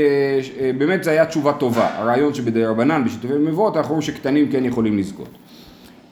אה, 0.60 0.70
באמת 0.78 1.04
זה 1.04 1.10
היה 1.10 1.26
תשובה 1.26 1.52
טובה, 1.52 1.88
הרעיון 1.94 2.34
שבדי 2.34 2.64
רבנן 2.64 3.04
בשיתופי 3.04 3.34
מבואות 3.34 3.76
אנחנו 3.76 3.90
רואים 3.90 4.02
שקטנים 4.02 4.52
כן 4.52 4.64
יכולים 4.64 4.98
לזכות. 4.98 5.28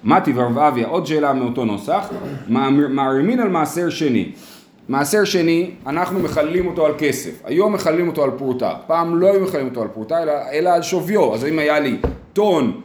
מתי 0.04 0.32
ורב 0.34 0.58
אביה, 0.58 0.86
עוד 0.86 1.06
שאלה 1.06 1.32
מאותו 1.32 1.64
נוסח, 1.64 2.12
מערימין 2.88 3.40
על 3.40 3.48
מעשר 3.48 3.90
שני. 3.90 4.32
מעשר 4.88 5.24
שני, 5.24 5.70
אנחנו 5.86 6.20
מחללים 6.20 6.66
אותו 6.66 6.86
על 6.86 6.92
כסף, 6.98 7.30
היום 7.44 7.72
מחללים 7.72 8.08
אותו 8.08 8.24
על 8.24 8.30
פרוטה, 8.30 8.74
פעם 8.86 9.20
לא 9.20 9.32
היו 9.32 9.40
מחללים 9.40 9.68
אותו 9.68 9.82
על 9.82 9.88
פרוטה 9.88 10.22
אלא, 10.22 10.32
אלא 10.52 10.68
על 10.70 10.82
שוויו, 10.82 11.34
אז 11.34 11.44
אם 11.44 11.58
היה 11.58 11.80
לי 11.80 11.96
טון 12.32 12.80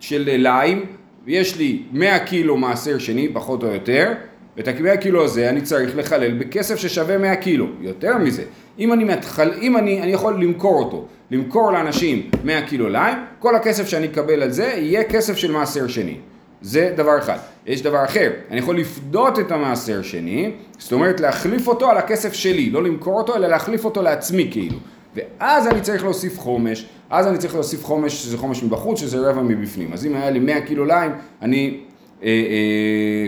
של 0.00 0.22
ליים, 0.26 0.84
ויש 1.24 1.58
לי 1.58 1.82
100 1.92 2.18
קילו 2.18 2.56
מעשר 2.56 2.98
שני, 2.98 3.28
פחות 3.32 3.62
או 3.62 3.68
יותר, 3.68 4.12
ואת 4.56 4.68
ה-100 4.68 4.96
קילו 4.96 5.24
הזה 5.24 5.48
אני 5.48 5.60
צריך 5.60 5.96
לחלל 5.96 6.38
בכסף 6.38 6.76
ששווה 6.76 7.18
100 7.18 7.36
קילו, 7.36 7.66
יותר 7.80 8.18
מזה, 8.18 8.42
אם 8.78 8.92
אני, 8.92 9.04
מתחל, 9.04 9.50
אם 9.60 9.76
אני, 9.76 10.02
אני 10.02 10.12
יכול 10.12 10.42
למכור 10.42 10.78
אותו, 10.78 11.06
למכור 11.30 11.72
לאנשים 11.72 12.30
100 12.44 12.62
קילו 12.66 12.88
ליים, 12.88 13.18
כל 13.38 13.56
הכסף 13.56 13.88
שאני 13.88 14.06
אקבל 14.06 14.42
על 14.42 14.50
זה 14.50 14.72
יהיה 14.76 15.04
כסף 15.04 15.36
של 15.36 15.52
מעשר 15.52 15.86
שני. 15.86 16.16
זה 16.62 16.92
דבר 16.96 17.18
אחד. 17.18 17.36
יש 17.66 17.82
דבר 17.82 18.04
אחר, 18.04 18.30
אני 18.50 18.58
יכול 18.58 18.78
לפדות 18.78 19.38
את 19.38 19.52
המעשר 19.52 20.02
שני, 20.02 20.52
זאת 20.78 20.92
אומרת 20.92 21.20
להחליף 21.20 21.68
אותו 21.68 21.90
על 21.90 21.96
הכסף 21.96 22.32
שלי, 22.32 22.70
לא 22.70 22.82
למכור 22.82 23.18
אותו, 23.18 23.36
אלא 23.36 23.48
להחליף 23.48 23.84
אותו 23.84 24.02
לעצמי 24.02 24.48
כאילו. 24.50 24.76
ואז 25.14 25.66
אני 25.66 25.80
צריך 25.80 26.04
להוסיף 26.04 26.38
חומש, 26.38 26.86
אז 27.10 27.26
אני 27.26 27.38
צריך 27.38 27.54
להוסיף 27.54 27.84
חומש 27.84 28.22
שזה 28.22 28.38
חומש 28.38 28.62
מבחוץ, 28.62 29.00
שזה 29.00 29.30
רבע 29.30 29.42
מבפנים. 29.42 29.92
אז 29.92 30.06
אם 30.06 30.14
היה 30.14 30.30
לי 30.30 30.38
100 30.38 30.60
קילו 30.60 30.84
ליים, 30.84 31.12
אני 31.42 31.80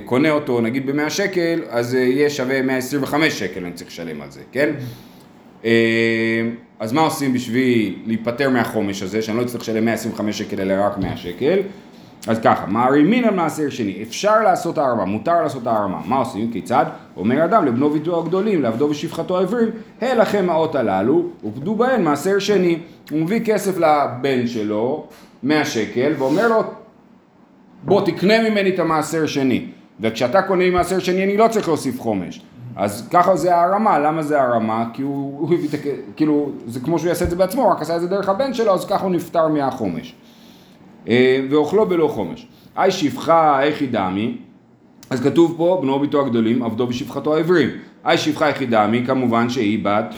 קונה 0.04 0.30
אותו 0.30 0.60
נגיד 0.60 0.86
ב-100 0.86 1.10
שקל, 1.10 1.60
אז 1.68 1.94
אה, 1.94 2.00
יהיה 2.00 2.30
שווה 2.30 2.62
125 2.62 3.38
שקל 3.38 3.64
אני 3.64 3.72
צריך 3.72 3.90
לשלם 3.90 4.22
על 4.22 4.30
זה, 4.30 4.40
כן? 4.52 4.70
אה, 5.64 5.70
אז 6.80 6.92
מה 6.92 7.00
עושים 7.00 7.32
בשביל 7.32 7.98
להיפטר 8.06 8.50
מהחומש 8.50 9.02
הזה, 9.02 9.22
שאני 9.22 9.36
לא 9.36 9.42
אצטרך 9.42 9.60
לשלם 9.60 9.84
125 9.84 10.38
שקל 10.38 10.60
אלא 10.60 10.74
רק 10.84 10.98
100 10.98 11.16
שקל? 11.16 11.58
אז 12.26 12.38
ככה, 12.38 12.66
מערימין 12.66 13.24
על 13.24 13.34
מעשר 13.34 13.70
שני, 13.70 14.02
אפשר 14.02 14.40
לעשות 14.42 14.78
הערמה, 14.78 15.04
מותר 15.04 15.42
לעשות 15.42 15.66
הערמה, 15.66 16.00
מה 16.06 16.16
עושים? 16.16 16.52
כיצד? 16.52 16.84
אומר 17.16 17.44
אדם 17.44 17.64
לבנו 17.64 17.92
ויתו 17.92 18.20
הגדולים, 18.20 18.62
לעבדו 18.62 18.88
ושפחתו 18.90 19.38
העברים, 19.38 19.68
הא 20.00 20.14
לכם 20.14 20.50
האות 20.50 20.74
הללו, 20.74 21.24
ופדו 21.44 21.74
בהן 21.74 22.02
מעשר 22.02 22.38
שני. 22.38 22.78
הוא 23.10 23.20
מביא 23.20 23.40
כסף 23.44 23.78
לבן 23.78 24.46
שלו, 24.46 25.06
100 25.42 25.64
שקל, 25.64 26.12
ואומר 26.18 26.48
לו, 26.48 26.64
בוא 27.84 28.06
תקנה 28.06 28.50
ממני 28.50 28.70
את 28.70 28.78
המעשר 28.78 29.26
שני. 29.26 29.66
וכשאתה 30.00 30.42
קונה 30.42 30.70
מעשר 30.70 30.98
שני 30.98 31.24
אני 31.24 31.36
לא 31.36 31.48
צריך 31.48 31.68
להוסיף 31.68 32.00
חומש. 32.00 32.40
אז 32.76 33.08
ככה 33.10 33.36
זה 33.36 33.56
הערמה, 33.56 33.98
למה 33.98 34.22
זה 34.22 34.40
הערמה? 34.40 34.84
כי 34.92 35.02
הוא, 35.02 35.40
הוא 35.40 35.54
הביא. 35.54 35.68
כאילו, 36.16 36.52
זה 36.66 36.80
כמו 36.80 36.98
שהוא 36.98 37.08
יעשה 37.08 37.24
את 37.24 37.30
זה 37.30 37.36
בעצמו, 37.36 37.68
רק 37.68 37.82
עשה 37.82 37.96
את 37.96 38.00
זה 38.00 38.08
דרך 38.08 38.28
הבן 38.28 38.54
שלו, 38.54 38.74
אז 38.74 38.84
ככה 38.84 39.04
הוא 39.04 39.12
נפטר 39.12 39.48
מהחומש. 39.48 40.14
אה, 41.08 41.40
ואוכלו 41.50 41.86
בלא 41.86 42.08
חומש. 42.08 42.46
אי 42.78 42.90
שפחה 42.90 43.62
איכי 43.62 43.86
דמי, 43.86 44.36
אז 45.10 45.20
כתוב 45.20 45.54
פה 45.56 45.78
בנו 45.82 45.98
ביתו 45.98 46.20
הגדולים 46.20 46.62
עבדו 46.62 46.86
בשפחתו 46.86 47.36
העברים. 47.36 47.68
אי 48.06 48.18
שפחה 48.18 48.48
איכי 48.48 48.66
דמי 48.66 49.06
כמובן 49.06 49.48
שהיא 49.48 49.78
בת 49.82 50.14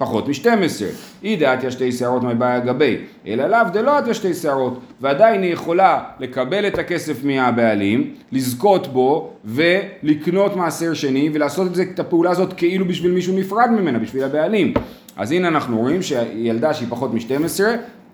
פחות 0.00 0.28
מ-12. 0.28 0.84
אי 1.24 1.36
דעתיה 1.36 1.70
שתי 1.70 1.92
שערות 1.92 2.22
מבעיה 2.22 2.60
גבי, 2.60 2.96
אלא 3.26 3.46
לאו 3.46 3.58
דלא 3.72 3.98
עתיה 3.98 4.14
שתי 4.14 4.34
שערות, 4.34 4.80
ועדיין 5.00 5.42
היא 5.42 5.52
יכולה 5.52 6.02
לקבל 6.20 6.66
את 6.66 6.78
הכסף 6.78 7.24
מהבעלים, 7.24 8.14
לזכות 8.32 8.86
בו 8.86 9.32
ולקנות 9.44 10.56
מעשר 10.56 10.94
שני 10.94 11.30
ולעשות 11.32 11.66
את, 11.66 11.74
זה, 11.74 11.82
את 11.94 12.00
הפעולה 12.00 12.30
הזאת 12.30 12.52
כאילו 12.52 12.88
בשביל 12.88 13.12
מישהו 13.12 13.38
נפרד 13.38 13.70
ממנה, 13.70 13.98
בשביל 13.98 14.24
הבעלים. 14.24 14.74
אז 15.16 15.32
הנה 15.32 15.48
אנחנו 15.48 15.78
רואים 15.78 16.02
שילדה 16.02 16.74
שהיא 16.74 16.88
פחות 16.90 17.14
מ-12 17.14 17.60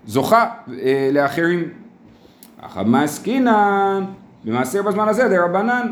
זוכה 0.07 0.45
אה, 0.81 1.09
לאחרים 1.13 1.69
הכא 2.61 2.77
במאי 2.77 3.03
עסקינן? 3.03 4.03
במעשר 4.45 4.81
בזמן 4.81 5.07
הזה 5.07 5.27
דרבנן. 5.27 5.91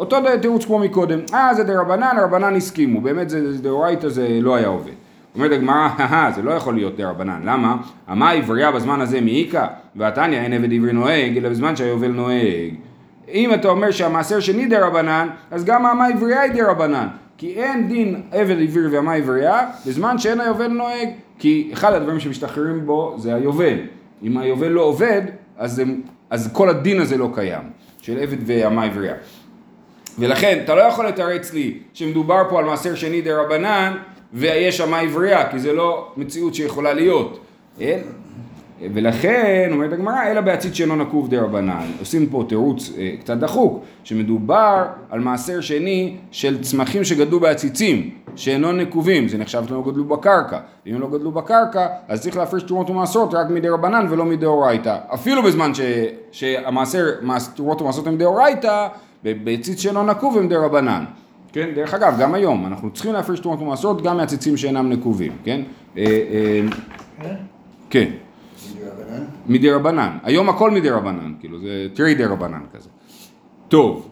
אותו 0.00 0.16
תירוץ 0.42 0.64
כמו 0.64 0.78
מקודם, 0.78 1.18
אה 1.34 1.54
זה 1.54 1.64
דרבנן, 1.64 2.16
הרבנן 2.18 2.56
הסכימו, 2.56 3.00
באמת 3.00 3.30
זה 3.30 3.58
דאורייתא 3.62 4.08
זה 4.08 4.38
לא 4.42 4.54
היה 4.54 4.68
עובד. 4.68 4.92
אומרת 5.34 5.52
הגמרא, 5.56 5.88
זה 6.34 6.42
לא 6.42 6.50
יכול 6.50 6.74
להיות 6.74 6.96
דרבנן, 6.96 7.40
למה? 7.44 7.76
אמה 8.06 8.30
עברייה 8.30 8.72
בזמן 8.72 9.00
הזה 9.00 9.20
מי 9.20 9.31
איכא, 9.31 9.66
והתניא 9.96 10.38
אין 10.38 10.52
עבד 10.52 10.72
עברי 10.72 10.92
נוהג, 10.92 11.36
אלא 11.36 11.48
בזמן 11.48 11.76
שהיובל 11.76 12.08
נוהג. 12.08 12.74
אם 13.32 13.54
אתה 13.54 13.68
אומר 13.68 13.90
שהמעשר 13.90 14.40
שני 14.40 14.66
דרבנן, 14.66 15.28
אז 15.50 15.64
גם 15.64 15.86
אמה 15.86 16.06
עברייה 16.06 16.40
היא 16.40 16.52
דרבנן. 16.52 17.06
כי 17.38 17.54
אין 17.54 17.88
דין 17.88 18.22
עבד 18.32 18.56
עברי 18.62 18.86
ואמה 18.86 19.12
עברייה 19.12 19.66
בזמן 19.86 20.18
שאין 20.18 20.40
היובל 20.40 20.68
נוהג. 20.68 21.08
כי 21.38 21.70
אחד 21.72 21.92
הדברים 21.92 22.20
שמשתחררים 22.20 22.86
בו 22.86 23.14
זה 23.18 23.34
היובל. 23.34 23.78
אם 24.22 24.38
היובל 24.38 24.68
לא 24.68 24.80
עובד, 24.80 25.22
אז, 25.58 25.78
הם, 25.78 26.00
אז 26.30 26.50
כל 26.52 26.68
הדין 26.68 27.00
הזה 27.00 27.16
לא 27.16 27.30
קיים, 27.34 27.62
של 28.02 28.18
עבד 28.18 28.36
ואמה 28.46 28.84
עברייה. 28.84 29.14
ולכן, 30.18 30.60
אתה 30.64 30.74
לא 30.74 30.80
יכול 30.82 31.06
לתרץ 31.06 31.52
לי 31.52 31.78
שמדובר 31.94 32.42
פה 32.50 32.58
על 32.58 32.64
מעשר 32.64 32.94
שני 32.94 33.22
דה 33.22 33.40
רבנן 33.42 33.96
ויש 34.32 34.80
אמה 34.80 34.98
עברייה, 34.98 35.50
כי 35.50 35.58
זה 35.58 35.72
לא 35.72 36.12
מציאות 36.16 36.54
שיכולה 36.54 36.92
להיות. 36.92 37.40
אין? 37.80 38.00
ולכן, 38.94 39.68
אומרת 39.72 39.92
הגמרא, 39.92 40.22
אלא 40.30 40.40
בעציץ 40.40 40.74
שאינו 40.74 40.96
נקוב 40.96 41.30
דה 41.30 41.42
רבנן. 41.42 41.86
עושים 41.98 42.26
פה 42.26 42.44
תירוץ 42.48 42.92
אה, 42.98 43.10
קצת 43.20 43.36
דחוק, 43.36 43.84
שמדובר 44.04 44.86
על 45.10 45.20
מעשר 45.20 45.60
שני 45.60 46.16
של 46.30 46.62
צמחים 46.62 47.04
שגדלו 47.04 47.40
בעציצים, 47.40 48.10
שאינו 48.36 48.72
נקובים, 48.72 49.28
זה 49.28 49.38
נחשב 49.38 49.62
שלא 49.68 49.82
גדלו 49.86 50.04
בקרקע. 50.04 50.58
אם 50.86 51.00
לא 51.00 51.10
גדלו 51.10 51.30
בקרקע, 51.30 51.86
אז 52.08 52.22
צריך 52.22 52.36
להפריש 52.36 52.62
תרומות 52.62 52.90
ומעשרות 52.90 53.34
רק 53.34 53.50
מדה 53.50 53.70
רבנן 53.70 54.06
ולא 54.10 54.24
מדאורייתא. 54.24 54.96
אפילו 55.14 55.42
בזמן 55.42 55.74
ש, 55.74 55.80
שהמעשר, 56.32 57.06
תרומות 57.54 57.82
ומעשרות 57.82 58.06
הם 58.06 58.16
דאורייתא, 58.16 58.88
בעציץ 59.24 59.80
שאינו 59.80 60.02
נקוב 60.02 60.38
הם 60.38 60.48
דה 60.48 60.58
רבנן. 60.58 61.04
כן, 61.52 61.70
דרך 61.74 61.94
אגב, 61.94 62.16
גם 62.20 62.34
היום, 62.34 62.66
אנחנו 62.66 62.90
צריכים 62.90 63.12
להפריש 63.12 63.40
תרומות 63.40 63.60
ומעשרות 63.60 64.02
גם 64.02 64.16
מעציצים 64.16 64.56
שאינם 64.56 64.88
נקובים, 64.88 65.32
כן? 65.44 65.60
אה, 65.96 66.04
אה, 67.22 67.30
כן. 67.90 68.08
מדי 69.46 69.70
רבנן. 69.70 70.18
היום 70.22 70.48
הכל 70.48 70.70
מדי 70.70 70.90
רבנן, 70.90 71.32
כאילו 71.40 71.58
זה 71.60 71.86
תראי 71.94 72.14
די 72.14 72.24
רבנן 72.24 72.60
כזה. 72.72 72.88
טוב, 73.68 74.08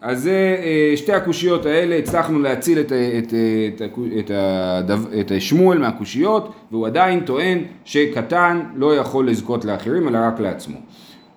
אז 0.00 0.22
זה 0.22 0.56
אה, 0.62 0.96
שתי 0.96 1.12
הקושיות 1.12 1.66
האלה, 1.66 1.96
הצלחנו 1.96 2.38
להציל 2.38 2.80
את, 2.80 2.92
את, 2.92 3.34
את, 3.76 3.82
את, 4.18 4.30
את, 5.20 5.32
את 5.32 5.40
שמואל 5.40 5.78
מהקושיות, 5.78 6.52
והוא 6.70 6.86
עדיין 6.86 7.20
טוען 7.20 7.58
שקטן 7.84 8.60
לא 8.74 8.96
יכול 8.96 9.28
לזכות 9.28 9.64
לאחרים, 9.64 10.08
אלא 10.08 10.18
רק 10.22 10.40
לעצמו. 10.40 10.76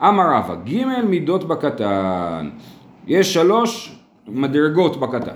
אמר 0.01 0.24
רבא, 0.36 0.55
ג' 0.55 1.05
מידות 1.07 1.47
בקטן. 1.47 2.50
יש 3.08 3.34
שלוש 3.34 3.98
מדרגות 4.28 5.00
בקטן. 5.00 5.36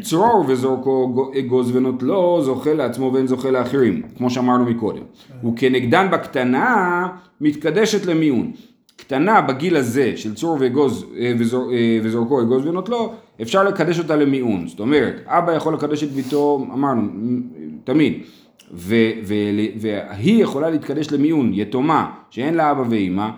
צרור 0.00 0.44
וזורקו 0.48 1.30
אגוז 1.38 1.76
ונוטלו 1.76 2.42
זוכה 2.42 2.74
לעצמו 2.74 3.12
ואין 3.12 3.26
זוכה 3.26 3.50
לאחרים, 3.50 4.02
כמו 4.16 4.30
שאמרנו 4.30 4.64
מקודם. 4.64 5.02
וכנגדן 5.44 6.10
בקטנה 6.10 7.08
מתקדשת 7.40 8.06
למיון. 8.06 8.52
קטנה 8.96 9.40
בגיל 9.40 9.76
הזה 9.76 10.12
של 10.16 10.34
צרור 10.34 10.56
ואגוז 10.60 11.06
אה, 11.18 11.32
וזור, 11.38 11.72
אה, 11.72 11.98
וזורקו 12.02 12.40
אגוז 12.40 12.66
ונוטלו, 12.66 13.12
אפשר 13.42 13.64
לקדש 13.64 13.98
אותה 13.98 14.16
למיון. 14.16 14.68
זאת 14.68 14.80
אומרת, 14.80 15.14
אבא 15.26 15.52
יכול 15.52 15.74
לקדש 15.74 16.04
את 16.04 16.10
ביתו, 16.10 16.66
אמרנו, 16.72 17.02
תמיד. 17.84 18.22
ו, 18.72 18.94
ו, 19.24 19.34
והיא 19.80 20.42
יכולה 20.42 20.70
להתקדש 20.70 21.12
למיון, 21.12 21.50
יתומה, 21.54 22.10
שאין 22.30 22.54
לה 22.54 22.70
אבא 22.70 22.84
ואימא, 22.90 23.28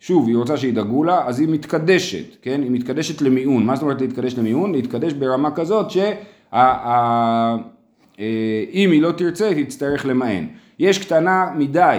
שוב, 0.00 0.28
היא 0.28 0.36
רוצה 0.36 0.56
שידאגו 0.56 1.04
לה, 1.04 1.26
אז 1.26 1.40
היא 1.40 1.48
מתקדשת, 1.48 2.36
כן? 2.42 2.62
היא 2.62 2.70
מתקדשת 2.70 3.22
למיון. 3.22 3.66
מה 3.66 3.76
זאת 3.76 3.82
אומרת 3.82 4.00
להתקדש 4.00 4.34
למיון? 4.34 4.72
להתקדש 4.72 5.12
ברמה 5.12 5.50
כזאת 5.50 5.90
שאם 5.90 6.10
אה, 8.20 8.64
היא 8.70 9.02
לא 9.02 9.12
תרצה, 9.12 9.48
היא 9.48 9.64
תצטרך 9.64 10.06
למען. 10.06 10.46
יש 10.78 10.98
קטנה 10.98 11.52
מדי, 11.56 11.98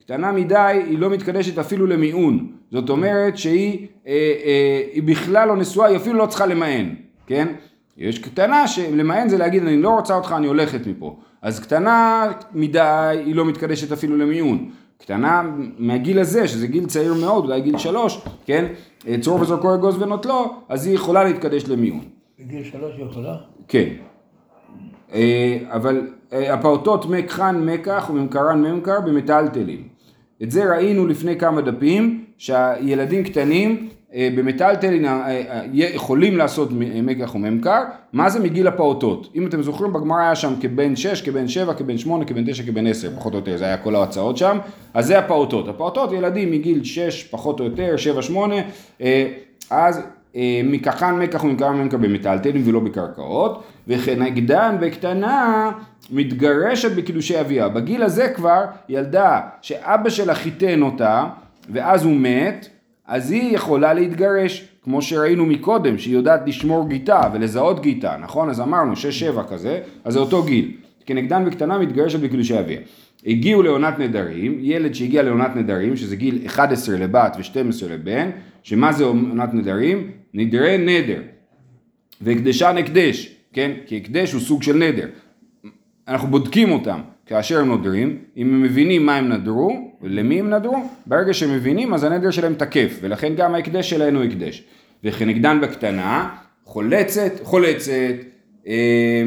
קטנה 0.00 0.32
מדי 0.32 0.82
היא 0.88 0.98
לא 0.98 1.10
מתקדשת 1.10 1.58
אפילו 1.58 1.86
למיעון, 1.86 2.52
זאת 2.72 2.90
אומרת 2.90 3.38
שהיא 3.38 3.86
אה, 4.06 4.12
אה, 4.44 4.82
היא 4.92 5.02
בכלל 5.02 5.48
לא 5.48 5.56
נשואה, 5.56 5.88
היא 5.88 5.96
אפילו 5.96 6.18
לא 6.18 6.26
צריכה 6.26 6.46
למען, 6.46 6.94
כן? 7.26 7.48
יש 7.96 8.18
קטנה 8.18 8.68
שלמען 8.68 9.28
זה 9.28 9.38
להגיד 9.38 9.62
אני 9.62 9.82
לא 9.82 9.90
רוצה 9.90 10.14
אותך, 10.14 10.34
אני 10.36 10.46
הולכת 10.46 10.86
מפה. 10.86 11.18
אז 11.42 11.60
קטנה 11.60 12.24
מדי 12.54 12.80
היא 13.24 13.34
לא 13.34 13.44
מתקדשת 13.44 13.92
אפילו 13.92 14.16
למיעון. 14.16 14.70
קטנה 14.98 15.42
מהגיל 15.78 16.18
הזה, 16.18 16.48
שזה 16.48 16.66
גיל 16.66 16.86
צעיר 16.86 17.14
מאוד, 17.14 17.44
אולי 17.44 17.60
גיל 17.60 17.78
שלוש, 17.78 18.20
כן? 18.46 18.66
צרור 19.20 19.40
וזרקו 19.40 19.74
אגוז 19.74 20.02
ונוטלו, 20.02 20.54
אז 20.68 20.86
היא 20.86 20.94
יכולה 20.94 21.24
להתקדש 21.24 21.64
למיעון. 21.64 22.04
בגיל 22.38 22.64
שלוש 22.64 22.96
היא 22.96 23.04
יכולה? 23.04 23.36
כן. 23.68 23.88
אה, 25.14 25.58
אבל 25.68 26.06
אה, 26.32 26.54
הפעוטות 26.54 27.06
מקחן 27.06 27.64
מקח 27.64 28.10
וממכרן 28.10 28.62
ממכר 28.62 29.00
במטלטלים. 29.00 29.88
את 30.42 30.50
זה 30.50 30.74
ראינו 30.74 31.06
לפני 31.06 31.38
כמה 31.38 31.60
דפים, 31.60 32.24
שהילדים 32.38 33.24
קטנים 33.24 33.70
אה, 33.70 33.97
במטלטלין 34.14 35.04
אה, 35.04 35.30
אה, 35.30 35.62
יכולים 35.72 36.36
לעשות 36.36 36.68
מקח 37.02 37.34
וממכר, 37.34 37.82
מה 38.12 38.30
זה 38.30 38.40
מגיל 38.40 38.66
הפעוטות? 38.66 39.32
אם 39.34 39.46
אתם 39.46 39.62
זוכרים 39.62 39.92
בגמרא 39.92 40.18
היה 40.18 40.34
שם 40.34 40.52
כבן 40.60 40.96
6, 40.96 41.22
כבן 41.22 41.48
7, 41.48 41.74
כבן 41.74 41.98
8, 41.98 42.24
כבן 42.24 42.44
9, 42.46 42.62
כבן 42.62 42.86
10, 42.86 43.10
פחות 43.16 43.32
או 43.32 43.38
יותר, 43.38 43.56
זה 43.56 43.64
היה 43.64 43.76
כל 43.76 43.94
ההצעות 43.94 44.36
שם, 44.36 44.58
אז 44.94 45.06
זה 45.06 45.18
הפעוטות. 45.18 45.68
הפעוטות 45.68 46.12
ילדים 46.12 46.50
מגיל 46.50 46.84
6 46.84 47.24
פחות 47.24 47.60
או 47.60 47.64
יותר, 47.64 47.94
7-8, 49.00 49.02
אז 49.70 50.00
מכחן 50.64 51.18
מקח 51.18 51.44
וממכר 51.44 51.72
ממכר 51.72 51.96
במטלטלין 51.96 52.62
ולא 52.66 52.80
בקרקעות, 52.80 53.62
וכנגדן 53.88 54.76
בקטנה 54.80 55.70
מתגרשת 56.10 56.90
בקידושי 56.96 57.40
אביה. 57.40 57.68
בגיל 57.68 58.02
הזה 58.02 58.28
כבר 58.28 58.64
ילדה 58.88 59.40
שאבא 59.62 60.10
שלה 60.10 60.34
חיתן 60.34 60.82
אותה 60.82 61.24
ואז 61.72 62.04
הוא 62.04 62.16
מת, 62.16 62.68
אז 63.08 63.30
היא 63.30 63.54
יכולה 63.54 63.94
להתגרש, 63.94 64.68
כמו 64.82 65.02
שראינו 65.02 65.46
מקודם, 65.46 65.98
שהיא 65.98 66.14
יודעת 66.14 66.40
לשמור 66.46 66.88
גיטה 66.88 67.30
ולזהות 67.32 67.82
גיטה, 67.82 68.16
נכון? 68.20 68.50
אז 68.50 68.60
אמרנו 68.60 68.92
6-7 68.92 68.96
כזה, 69.50 69.80
אז 70.04 70.12
זה 70.12 70.18
אותו 70.18 70.42
גיל. 70.42 70.72
כנגדן 71.06 71.44
בקטנה 71.44 71.78
מתגרשת 71.78 72.20
בקידושי 72.20 72.58
אביה. 72.58 72.80
הגיעו 73.26 73.62
לעונת 73.62 73.98
נדרים, 73.98 74.58
ילד 74.60 74.94
שהגיע 74.94 75.22
לעונת 75.22 75.56
נדרים, 75.56 75.96
שזה 75.96 76.16
גיל 76.16 76.38
11 76.46 76.96
לבת 76.96 77.36
ו-12 77.38 77.86
לבן, 77.90 78.30
שמה 78.62 78.92
זה 78.92 79.04
עונת 79.04 79.54
נדרים? 79.54 80.10
נדרי 80.34 80.78
נדר. 80.78 81.20
והקדשן 82.20 82.76
הקדש, 82.78 83.34
כן? 83.52 83.70
כי 83.86 83.96
הקדש 83.96 84.32
הוא 84.32 84.40
סוג 84.40 84.62
של 84.62 84.76
נדר. 84.76 85.06
אנחנו 86.08 86.28
בודקים 86.28 86.70
אותם 86.70 87.00
כאשר 87.26 87.60
הם 87.60 87.68
נודרים, 87.68 88.18
אם 88.36 88.46
הם 88.46 88.62
מבינים 88.62 89.06
מה 89.06 89.16
הם 89.16 89.28
נדרו, 89.28 89.87
ולמי 90.02 90.40
הם 90.40 90.50
נדרו, 90.50 90.88
ברגע 91.06 91.34
שהם 91.34 91.54
מבינים 91.54 91.94
אז 91.94 92.04
הנדר 92.04 92.30
שלהם 92.30 92.54
תקף, 92.54 92.98
ולכן 93.00 93.34
גם 93.34 93.54
ההקדש 93.54 93.90
שלהם 93.90 94.16
הוא 94.16 94.24
הקדש. 94.24 94.64
וכנגדן 95.04 95.60
בקטנה, 95.60 96.36
חולצת, 96.64 97.32
חולצת, 97.42 98.14
אה, 98.66 99.22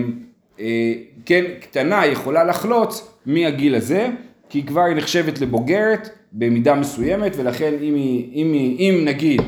אה, 0.59 0.93
כן, 1.25 1.43
קטנה 1.61 2.05
יכולה 2.05 2.43
לחלוץ 2.43 3.17
מהגיל 3.25 3.75
הזה, 3.75 4.09
כי 4.49 4.65
כבר 4.65 4.81
היא 4.81 4.95
נחשבת 4.95 5.41
לבוגרת 5.41 6.09
במידה 6.33 6.75
מסוימת, 6.75 7.31
ולכן 7.35 7.73
אם, 7.81 7.95
היא, 7.95 8.31
אם, 8.33 8.53
היא, 8.53 8.79
אם 8.79 9.05
נגיד 9.05 9.41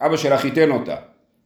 אבא 0.00 0.16
שלה 0.16 0.38
חיתן 0.38 0.70
אותה, 0.70 0.96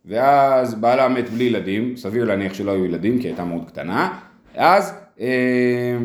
ואז 0.04 0.74
בעלה 0.74 1.08
מת 1.08 1.30
בלי 1.30 1.44
ילדים, 1.44 1.96
סביר 1.96 2.24
להניח 2.24 2.54
שלא 2.54 2.72
היו 2.72 2.84
ילדים 2.84 3.18
כי 3.18 3.28
הייתה 3.28 3.44
מאוד 3.44 3.68
קטנה, 3.68 4.18
אז 4.54 4.94
אה, 5.20 5.96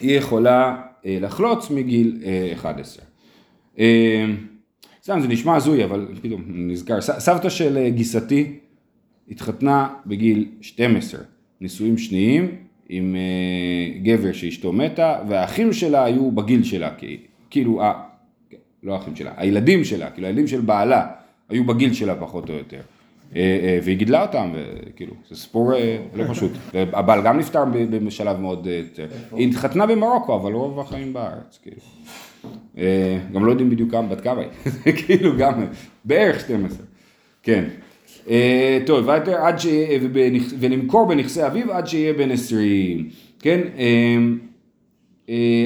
היא 0.00 0.18
יכולה 0.18 0.76
לחלוץ 1.04 1.70
מגיל 1.70 2.22
11. 2.54 3.04
אה, 3.78 4.24
סתם 5.02 5.20
זה 5.20 5.28
נשמע 5.28 5.56
הזוי 5.56 5.84
אבל 5.84 6.06
פתאום 6.22 6.42
נזכר, 6.46 7.00
סבתא 7.00 7.48
של 7.48 7.88
גיסתי 7.88 8.58
התחתנה 9.30 9.88
בגיל 10.06 10.48
12, 10.60 11.20
נישואים 11.60 11.98
שניים 11.98 12.56
עם 12.88 13.16
גבר 14.02 14.32
שאשתו 14.32 14.72
מתה 14.72 15.18
והאחים 15.28 15.72
שלה 15.72 16.04
היו 16.04 16.30
בגיל 16.30 16.62
שלה, 16.62 16.90
כאילו, 17.50 17.82
לא 18.82 18.94
האחים 18.94 19.16
שלה, 19.16 19.32
הילדים 19.36 19.84
שלה, 19.84 20.10
כאילו 20.10 20.26
הילדים 20.26 20.46
של 20.46 20.60
בעלה 20.60 21.06
היו 21.48 21.64
בגיל 21.64 21.92
שלה 21.92 22.14
פחות 22.14 22.50
או 22.50 22.54
יותר. 22.54 22.80
אה, 23.36 23.40
אה, 23.62 23.78
והיא 23.82 23.96
גידלה 23.96 24.22
אותם, 24.22 24.52
וכאילו, 24.54 25.12
זה 25.28 25.36
סיפור 25.36 25.74
אה, 25.74 25.98
לא 26.14 26.24
פשוט. 26.30 26.52
והבעל 26.74 27.22
גם 27.22 27.38
נפטר 27.38 27.64
בשלב 28.06 28.40
מאוד... 28.40 28.68
היא 29.32 29.48
התחתנה 29.48 29.86
במרוקו, 29.86 30.34
אבל 30.34 30.52
רוב 30.52 30.80
החיים 30.80 31.12
בארץ, 31.12 31.58
כאילו. 31.62 31.80
גם 33.32 33.44
לא 33.44 33.50
יודעים 33.50 33.70
בדיוק 33.70 33.90
כמה, 33.90 34.08
בת 34.08 34.20
כמה 34.20 34.40
היא, 34.40 34.94
כאילו 35.06 35.36
גם 35.38 35.66
בערך 36.04 36.40
12, 36.40 36.78
כן. 37.42 37.64
טוב, 38.86 39.08
עד 39.10 39.58
ש... 39.58 39.66
ולמכור 40.58 41.08
בנכסי 41.08 41.46
אביו 41.46 41.72
עד 41.72 41.86
שיהיה 41.86 42.12
בן 42.12 42.30
20, 42.30 43.08
כן? 43.40 43.60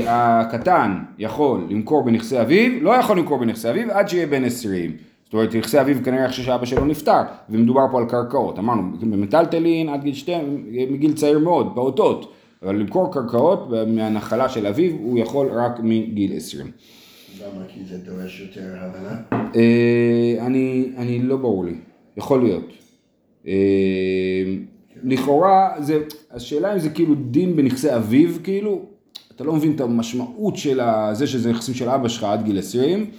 הקטן 0.06 0.98
יכול 1.18 1.60
למכור 1.70 2.04
בנכסי 2.04 2.40
אביו, 2.40 2.82
לא 2.82 2.90
יכול 2.90 3.18
למכור 3.18 3.38
בנכסי 3.38 3.70
אביו 3.70 3.92
עד 3.92 4.08
שיהיה 4.08 4.26
בן 4.26 4.44
20. 4.44 4.96
זאת 5.32 5.34
אומרת, 5.34 5.54
נכסי 5.54 5.80
אביו 5.80 5.96
כנראה 6.04 6.26
אחרי 6.26 6.44
שאבא 6.44 6.64
שלו 6.64 6.84
נפטר, 6.84 7.22
ומדובר 7.50 7.86
פה 7.90 7.98
על 7.98 8.04
קרקעות. 8.08 8.58
אמרנו, 8.58 8.82
במטלטלין 9.00 9.88
עד 9.88 10.02
גיל 10.02 10.14
שתי, 10.14 10.32
מגיל 10.90 11.12
צעיר 11.12 11.38
מאוד, 11.38 11.72
פעוטות. 11.74 12.32
אבל 12.62 12.76
למכור 12.76 13.12
קרקעות 13.12 13.68
מהנחלה 13.86 14.48
של 14.48 14.66
אביו, 14.66 14.92
הוא 14.92 15.18
יכול 15.18 15.48
רק 15.52 15.80
מגיל 15.82 16.36
עשרים. 16.36 16.70
למה? 17.40 17.64
כי 17.68 17.80
זה 17.84 17.98
דורש 17.98 18.40
יותר 18.40 18.74
הבנה? 18.78 19.16
אה, 19.56 20.46
אני, 20.96 21.18
לא 21.22 21.36
ברור 21.36 21.64
לי, 21.64 21.74
יכול 22.16 22.42
להיות. 22.42 22.66
אה, 23.46 23.52
לכאורה, 25.04 25.74
זה, 25.78 25.98
השאלה 26.30 26.74
אם 26.74 26.78
זה 26.78 26.90
כאילו 26.90 27.14
דין 27.14 27.56
בנכסי 27.56 27.96
אביו, 27.96 28.30
כאילו, 28.42 28.82
אתה 29.36 29.44
לא 29.44 29.52
מבין 29.52 29.72
את 29.74 29.80
המשמעות 29.80 30.56
של 30.56 30.80
זה 31.12 31.26
שזה 31.26 31.50
נכסים 31.50 31.74
של 31.74 31.88
אבא 31.88 32.08
שלך 32.08 32.24
עד 32.24 32.44
גיל 32.44 32.58
עשרים. 32.58 33.10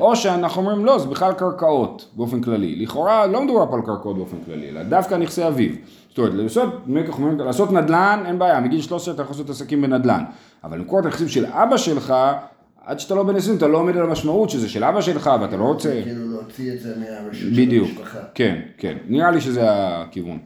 או 0.00 0.16
שאנחנו 0.16 0.62
אומרים 0.62 0.84
לא, 0.84 0.98
זה 0.98 1.06
בכלל 1.06 1.32
קרקעות 1.32 2.08
באופן 2.16 2.40
כללי. 2.40 2.76
לכאורה 2.76 3.26
לא 3.26 3.44
מדובר 3.44 3.66
פה 3.70 3.76
על 3.76 3.82
קרקעות 3.82 4.16
באופן 4.16 4.36
כללי, 4.46 4.68
אלא 4.68 4.82
דווקא 4.82 5.14
נכסי 5.14 5.46
אביו. 5.46 5.70
זאת 6.08 6.18
אומרת, 6.18 6.34
לעשות, 6.34 6.68
לעשות 7.38 7.72
נדל"ן 7.72 8.22
אין 8.26 8.38
בעיה, 8.38 8.60
מגיל 8.60 8.80
13 8.80 9.14
אתה 9.14 9.22
יכול 9.22 9.34
לעשות 9.34 9.50
עסקים 9.50 9.82
בנדל"ן. 9.82 10.24
אבל 10.64 10.78
למכור 10.78 11.00
את 11.00 11.04
הנכסים 11.04 11.28
של 11.28 11.46
אבא 11.46 11.76
שלך, 11.76 12.14
עד 12.84 13.00
שאתה 13.00 13.14
לא 13.14 13.22
בן 13.22 13.36
20 13.36 13.56
אתה 13.56 13.68
לא 13.68 13.78
עומד 13.78 13.96
על 13.96 14.02
המשמעות 14.02 14.50
שזה 14.50 14.68
של 14.68 14.84
אבא 14.84 15.00
שלך 15.00 15.30
ואתה 15.40 15.56
לא 15.56 15.64
רוצה... 15.64 16.00
כאילו 16.04 16.30
להוציא 16.30 16.72
את 16.72 16.80
זה 16.80 16.94
מהרשות 16.98 17.54
של 17.54 17.80
המשפחה. 17.80 18.18
כן, 18.34 18.60
כן. 18.78 18.96
נראה 19.08 19.30
לי 19.30 19.40
שזה 19.40 19.62
הכיוון. 19.70 20.38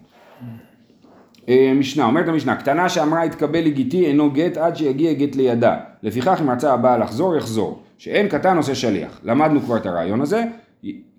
אה, 1.48 1.72
משנה, 1.74 2.04
אומרת 2.04 2.28
המשנה, 2.28 2.56
קטנה 2.56 2.88
שאמרה 2.88 3.22
התקבל 3.22 3.60
לגיטי 3.64 4.06
אינו 4.06 4.30
גט 4.30 4.56
עד 4.56 4.76
שיגיע 4.76 5.12
גט 5.12 5.36
לידה. 5.36 5.76
לפיכך 6.02 6.38
אם 6.40 6.50
רצה 6.50 6.72
הבעל 6.72 7.02
לחזור, 7.02 7.36
יחזור. 7.36 7.82
שאין 7.98 8.28
קטן 8.28 8.56
עושה 8.56 8.74
שליח. 8.74 9.20
למדנו 9.24 9.60
כבר 9.60 9.76
את 9.76 9.86
הרעיון 9.86 10.20
הזה. 10.20 10.44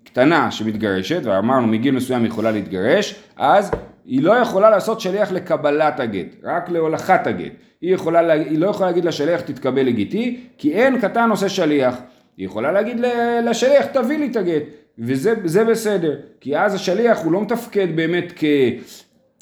קטנה 0.04 0.50
שמתגרשת, 0.50 1.20
ואמרנו 1.24 1.66
מגיל 1.66 1.94
מסוים 1.94 2.24
יכולה 2.24 2.50
להתגרש, 2.50 3.14
אז 3.36 3.70
היא 4.04 4.22
לא 4.22 4.32
יכולה 4.32 4.70
לעשות 4.70 5.00
שליח 5.00 5.32
לקבלת 5.32 6.00
הגט, 6.00 6.26
רק 6.42 6.68
להולכת 6.68 7.26
הגט. 7.26 7.52
היא, 7.80 7.94
יכולה, 7.94 8.32
היא 8.32 8.58
לא 8.58 8.66
יכולה 8.66 8.88
להגיד 8.88 9.04
לשליח 9.04 9.40
תתקבל 9.40 9.82
לגיטי, 9.82 10.40
כי 10.58 10.72
אין 10.72 11.00
קטן 11.00 11.30
עושה 11.30 11.48
שליח. 11.48 11.96
היא 12.36 12.46
יכולה 12.46 12.72
להגיד 12.72 13.00
לשליח 13.44 13.86
תביא 13.86 14.18
לי 14.18 14.26
את 14.26 14.36
הגט, 14.36 14.62
וזה 14.98 15.64
בסדר, 15.64 16.16
כי 16.40 16.58
אז 16.58 16.74
השליח 16.74 17.18
הוא 17.24 17.32
לא 17.32 17.40
מתפקד 17.40 17.96
באמת 17.96 18.32
כ, 18.36 18.44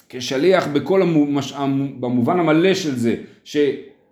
כשליח 0.09 0.67
בכל 0.67 1.03
המוש, 1.03 1.53
במובן 2.01 2.41
המלא 2.41 2.75
של 2.75 2.97
זה, 2.97 3.15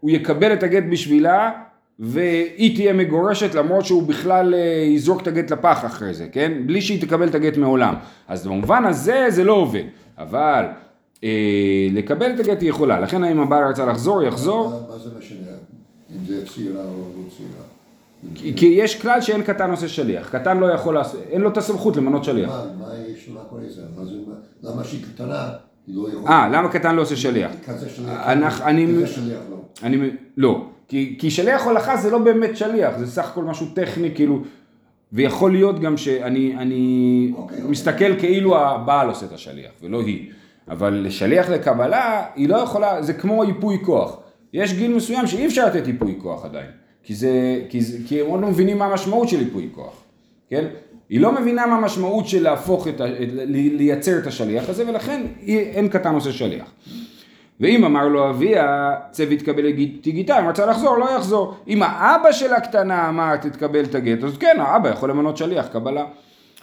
שהוא 0.01 0.11
יקבל 0.11 0.53
את 0.53 0.63
הגט 0.63 0.85
בשבילה 0.91 1.51
והיא 1.99 2.75
תהיה 2.75 2.93
מגורשת 2.93 3.55
למרות 3.55 3.85
שהוא 3.85 4.03
בכלל 4.03 4.55
אה, 4.55 4.59
יזרוק 4.87 5.23
את 5.23 5.27
הגט 5.27 5.51
לפח 5.51 5.85
אחרי 5.87 6.15
זה, 6.15 6.29
כן? 6.33 6.53
בלי 6.67 6.81
שהיא 6.81 7.03
תקבל 7.03 7.29
את 7.29 7.35
הגט 7.35 7.57
מעולם. 7.57 7.95
אז 8.29 8.47
במובן 8.47 8.85
הזה 8.85 9.27
זה 9.29 9.45
לא 9.45 9.53
עובד, 9.53 9.83
אבל 10.19 10.65
אה, 11.25 11.89
לקבל 11.93 12.35
את 12.35 12.41
הגט 12.41 12.61
היא 12.61 12.71
יכולה, 12.71 13.01
לכן 13.01 13.25
אם 13.25 13.41
הבעל 13.41 13.65
רצה 13.69 13.87
לחזור, 13.87 14.23
יחזור. 14.23 14.69
מה 14.89 14.99
זה 14.99 15.11
משנה? 15.19 15.39
אם 16.11 16.25
זה 16.27 16.47
צעירה 16.47 16.85
או 16.85 17.09
לא 17.17 17.31
צעירה? 17.37 18.57
כי, 18.57 18.67
יש 18.67 19.03
כלל 19.03 19.21
שאין 19.21 19.43
קטן 19.43 19.71
עושה 19.71 19.89
שליח, 19.89 20.29
קטן 20.29 20.59
לא 20.59 20.67
יכול 20.67 20.95
לעשות, 20.95 21.21
אין 21.31 21.41
לו 21.41 21.49
את 21.49 21.57
הסמכות 21.57 21.97
למנות 21.97 22.25
שליח. 22.25 22.51
מה, 22.51 22.65
מה 22.79 22.95
יש 23.09 23.29
לה 23.35 23.41
כל 23.51 23.57
זה? 23.69 23.83
למה 24.63 24.85
שהיא 24.85 25.05
קטנה? 25.15 25.49
לא 25.89 26.09
אה, 26.29 26.49
למה 26.49 26.69
קטן 26.69 26.95
לא 26.95 27.03
עושה 27.03 27.17
שליח? 27.17 27.51
כזה 27.67 27.89
שליח. 27.89 28.27
אני... 28.63 28.87
כזה 28.87 29.07
שליח 29.07 29.41
לא. 29.51 29.60
אני... 29.83 30.11
לא. 30.37 30.67
כי, 30.89 31.17
כי 31.19 31.31
שליח 31.31 31.65
הולכה 31.65 31.97
זה 31.97 32.11
לא 32.11 32.19
באמת 32.19 32.57
שליח, 32.57 32.99
זה 32.99 33.07
סך 33.07 33.31
הכל 33.31 33.45
משהו 33.45 33.67
טכני, 33.75 34.15
כאילו, 34.15 34.43
ויכול 35.13 35.53
להיות 35.53 35.81
גם 35.81 35.97
שאני 35.97 36.57
אני 36.57 37.33
okay, 37.35 37.37
אוקיי, 37.37 37.59
מסתכל 37.63 38.05
okay. 38.05 38.13
אוקיי. 38.13 38.19
כאילו 38.19 38.59
הבעל 38.59 39.09
עושה 39.09 39.27
את 39.27 39.33
השליח, 39.33 39.71
ולא 39.83 40.01
היא. 40.01 40.31
אבל 40.69 40.95
לשליח 41.07 41.51
לקבלה, 41.51 42.25
היא 42.35 42.49
לא 42.49 42.57
יכולה, 42.57 43.03
זה 43.03 43.13
כמו 43.13 43.45
ייפוי 43.45 43.79
כוח. 43.85 44.17
יש 44.53 44.75
גיל 44.75 44.95
מסוים 44.95 45.27
שאי 45.27 45.47
אפשר 45.47 45.67
לתת 45.67 45.87
ייפוי 45.87 46.15
כוח 46.23 46.45
עדיין, 46.45 46.71
כי, 47.03 47.15
זה, 47.15 47.63
כי, 47.69 47.81
זה, 47.81 47.99
כי 48.09 48.21
הם 48.21 48.27
עוד 48.27 48.41
לא 48.41 48.49
מבינים 48.49 48.79
מה 48.79 48.87
המשמעות 48.87 49.29
של 49.29 49.41
ייפוי 49.41 49.69
כוח, 49.75 50.03
כן? 50.49 50.65
היא 51.09 51.21
לא 51.21 51.41
מבינה 51.41 51.67
מה 51.67 51.77
המשמעות 51.77 52.29
של 52.29 52.43
להפוך 52.43 52.89
את 52.89 53.01
ה... 53.01 53.05
לייצר 53.47 54.19
את 54.19 54.27
השליח 54.27 54.69
הזה, 54.69 54.89
ולכן 54.89 55.27
אין 55.47 55.89
קטן 55.89 56.15
עושה 56.15 56.33
שליח. 56.33 56.73
ואם 57.61 57.85
אמר 57.85 58.09
לו 58.09 58.31
אביה, 58.31 58.95
צא 59.11 59.25
ויתקבל 59.29 59.67
לגיטה, 59.67 60.41
אם 60.41 60.49
רצה 60.49 60.67
לחזור, 60.67 60.99
לא 60.99 61.11
יחזור. 61.17 61.55
אם 61.69 61.83
האבא 61.83 62.33
של 62.33 62.53
הקטנה 62.53 63.09
אמר 63.09 63.37
תתקבל 63.37 63.85
את 63.85 63.95
הגט, 63.95 64.25
אז 64.25 64.39
כן, 64.39 64.57
האבא 64.61 64.89
יכול 64.89 65.11
למנות 65.11 65.37
שליח 65.37 65.67
קבלה. 65.67 66.05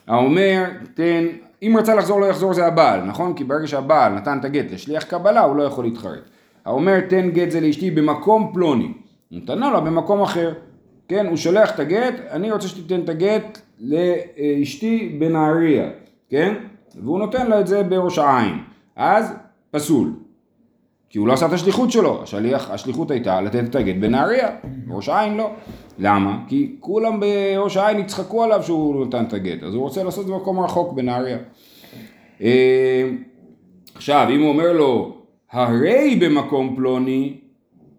האומר, 0.07 0.63
תן, 0.93 1.25
אם 1.61 1.75
רצה 1.79 1.95
לחזור 1.95 2.21
לא 2.21 2.25
יחזור 2.25 2.53
זה 2.53 2.65
הבעל, 2.65 3.01
נכון? 3.01 3.33
כי 3.33 3.43
ברגע 3.43 3.67
שהבעל 3.67 4.13
נתן 4.13 4.37
את 4.39 4.45
הגט 4.45 4.71
לשליח 4.71 5.03
קבלה, 5.03 5.41
הוא 5.41 5.55
לא 5.55 5.63
יכול 5.63 5.85
להתחרט. 5.85 6.29
האומר, 6.65 6.99
תן 7.09 7.29
גט 7.29 7.51
זה 7.51 7.61
לאשתי 7.61 7.91
במקום 7.91 8.51
פלוני. 8.53 8.93
נתנה 9.31 9.69
לו 9.69 9.81
במקום 9.81 10.21
אחר. 10.21 10.53
כן, 11.07 11.27
הוא 11.27 11.37
שולח 11.37 11.75
את 11.75 11.79
הגט, 11.79 12.13
אני 12.31 12.51
רוצה 12.51 12.67
שתיתן 12.67 12.99
את 12.99 13.09
הגט 13.09 13.59
לאשתי 13.79 15.17
בנהריה, 15.19 15.89
כן? 16.29 16.53
והוא 17.03 17.19
נותן 17.19 17.47
לה 17.47 17.59
את 17.59 17.67
זה 17.67 17.83
בראש 17.83 18.17
העין. 18.19 18.57
אז 18.95 19.33
פסול. 19.71 20.26
כי 21.09 21.17
הוא 21.17 21.27
לא 21.27 21.33
עשה 21.33 21.45
את 21.45 21.53
השליחות 21.53 21.91
שלו, 21.91 22.23
השליח, 22.23 22.71
השליחות 22.71 23.11
הייתה 23.11 23.41
לתת 23.41 23.63
את 23.69 23.75
הגט 23.75 23.95
בנהריה, 23.95 24.49
בראש 24.63 25.09
העין 25.09 25.37
לא. 25.37 25.51
למה? 25.99 26.37
כי 26.47 26.75
כולם 26.79 27.19
בראש 27.19 27.77
העין 27.77 27.99
יצחקו 27.99 28.43
עליו 28.43 28.63
שהוא 28.63 29.05
נתן 29.05 29.23
את 29.23 29.33
הגט, 29.33 29.63
אז 29.63 29.73
הוא 29.73 29.81
רוצה 29.81 30.03
לעשות 30.03 30.21
את 30.21 30.27
זה 30.27 30.33
במקום 30.33 30.59
רחוק 30.59 30.93
בנהריה. 30.93 31.37
אה, 32.41 33.09
עכשיו, 33.95 34.27
אם 34.29 34.41
הוא 34.41 34.49
אומר 34.49 34.73
לו, 34.73 35.17
הרי 35.51 36.19
במקום 36.21 36.75
פלוני, 36.75 37.37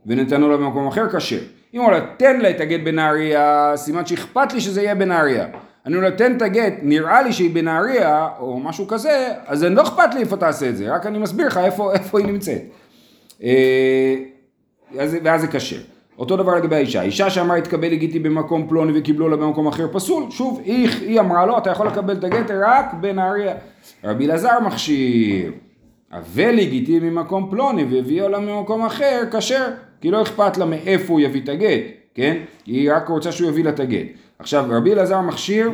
ונתנו 0.06 0.48
לו 0.48 0.58
במקום 0.58 0.86
אחר, 0.86 1.08
כשר. 1.08 1.40
אם 1.74 1.80
הוא 1.80 1.88
אומר, 1.88 2.00
תן 2.16 2.40
לה 2.40 2.50
את 2.50 2.60
הגט 2.60 2.80
בנהריה, 2.84 3.72
סימן 3.76 4.06
שאכפת 4.06 4.52
לי 4.52 4.60
שזה 4.60 4.82
יהיה 4.82 4.94
בנהריה. 4.94 5.46
אני 5.86 5.96
אומר, 5.96 6.10
תן 6.10 6.36
את 6.36 6.42
הגט, 6.42 6.74
נראה 6.82 7.22
לי 7.22 7.32
שהיא 7.32 7.54
בנהריה, 7.54 8.28
או 8.40 8.60
משהו 8.60 8.86
כזה, 8.86 9.28
אז 9.46 9.64
לא 9.64 9.82
אכפת 9.82 10.14
לי 10.14 10.20
איפה 10.20 10.36
תעשה 10.36 10.68
את 10.68 10.76
זה, 10.76 10.94
רק 10.94 11.06
אני 11.06 11.18
מסביר 11.18 11.46
לך 11.46 11.56
איפה, 11.56 11.92
איפה 11.92 12.18
היא 12.18 12.26
נמצאת. 12.26 12.62
אה, 13.42 14.16
ואז 14.96 15.40
זה 15.40 15.46
קשה. 15.46 15.76
אותו 16.18 16.36
דבר 16.36 16.54
לגבי 16.54 16.76
האישה, 16.76 17.02
אישה 17.02 17.30
שאמרה 17.30 17.56
התקבל 17.56 17.88
לגיטי 17.88 18.18
במקום 18.18 18.68
פלוני 18.68 18.92
וקיבלו 18.94 19.28
לה 19.28 19.36
במקום 19.36 19.66
אחר 19.66 19.86
פסול, 19.92 20.30
שוב, 20.30 20.60
היא, 20.64 20.88
היא 21.00 21.20
אמרה 21.20 21.46
לו, 21.46 21.58
אתה 21.58 21.70
יכול 21.70 21.86
לקבל 21.86 22.16
את 22.16 22.24
הגט 22.24 22.50
רק 22.50 22.94
בנהריה. 23.00 23.54
רבי 24.04 24.26
אלעזר 24.26 24.60
מכשיר, 24.66 25.52
אבל 26.12 26.50
לגיטי 26.50 26.98
ממקום 26.98 27.48
פלוני 27.50 27.84
והביאו 27.84 28.28
לה 28.28 28.38
ממקום 28.38 28.84
אחר, 28.84 29.22
כשר, 29.32 29.68
כי 30.00 30.10
לא 30.10 30.22
אכפת 30.22 30.56
לה 30.56 30.64
מאיפה 30.64 31.12
הוא 31.12 31.20
יביא 31.20 31.40
את 31.40 31.48
הגט, 31.48 31.82
כן? 32.14 32.36
היא 32.66 32.92
רק 32.92 33.08
רוצה 33.08 33.32
שהוא 33.32 33.48
יביא 33.48 33.64
לה 33.64 33.70
את 33.70 33.80
הגט. 33.80 34.06
עכשיו, 34.38 34.64
רבי 34.68 34.92
אלעזר 34.92 35.20
מכשיר 35.20 35.72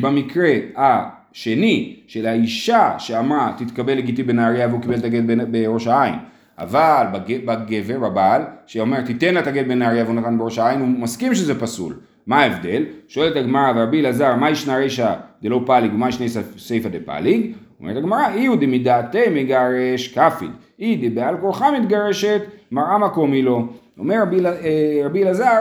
במקרה 0.00 0.52
השני 0.76 1.96
של 2.06 2.26
האישה 2.26 2.94
שאמרה 2.98 3.52
תתקבל 3.58 3.94
לגיטי 3.94 4.22
בנהריה 4.22 4.68
והוא 4.68 4.80
קיבל 4.80 4.94
את 4.94 5.04
הגט 5.04 5.22
בראש 5.50 5.86
העין. 5.86 6.14
אבל 6.62 7.06
בגבר, 7.44 7.98
בבעל, 7.98 8.42
שאומר 8.66 9.00
תיתן 9.00 9.34
לה 9.34 9.40
את 9.40 9.46
הגט 9.46 9.66
בנהריה 9.66 10.04
והוא 10.04 10.14
נתן 10.14 10.38
בראש 10.38 10.58
העין, 10.58 10.80
הוא 10.80 10.88
מסכים 10.88 11.34
שזה 11.34 11.60
פסול. 11.60 11.94
מה 12.26 12.42
ההבדל? 12.42 12.84
שואלת 13.08 13.36
הגמרא 13.36 13.72
ורבי 13.76 14.00
אלעזר, 14.00 14.34
מה 14.34 14.50
ישנה 14.50 14.76
רשע 14.76 15.14
דלא 15.42 15.60
פליג 15.66 15.94
ומה 15.94 16.08
ישנה 16.08 16.26
סייפא 16.58 16.88
דפליג? 16.88 17.52
אומרת 17.80 17.96
הגמרא, 17.96 18.28
אי 18.34 18.46
הוא 18.46 18.56
דמידעתי 18.56 19.28
מגרש 19.30 20.18
כפיד, 20.18 20.50
אי 20.78 21.08
דבעל 21.08 21.36
כורחה 21.40 21.70
מתגרשת, 21.70 22.42
מראה 22.72 22.98
מקום 22.98 23.32
היא 23.32 23.44
לא. 23.44 23.62
אומר 23.98 24.16
אה, 24.16 25.00
רבי 25.04 25.22
אלעזר, 25.22 25.60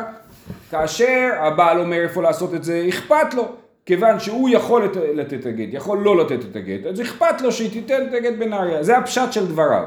כאשר 0.72 1.30
הבעל 1.40 1.80
אומר 1.80 2.02
איפה 2.04 2.22
לעשות 2.22 2.54
את 2.54 2.64
זה, 2.64 2.86
אכפת 2.90 3.34
לו. 3.34 3.48
כיוון 3.86 4.20
שהוא 4.20 4.50
יכול 4.50 4.90
לתת 5.16 5.34
את 5.34 5.46
הגט, 5.46 5.70
יכול 5.72 5.98
לא 5.98 6.18
לתת 6.18 6.46
את 6.52 6.56
הגט, 6.56 6.86
אז 6.86 7.02
אכפת 7.02 7.42
לו 7.42 7.52
שהיא 7.52 7.72
תיתן 7.72 8.02
את 8.10 8.14
הגט 8.14 8.34
בנהריה. 8.40 8.84
זה 8.84 8.98
הפשט 8.98 9.32
של 9.34 9.48
דבריו. 9.48 9.84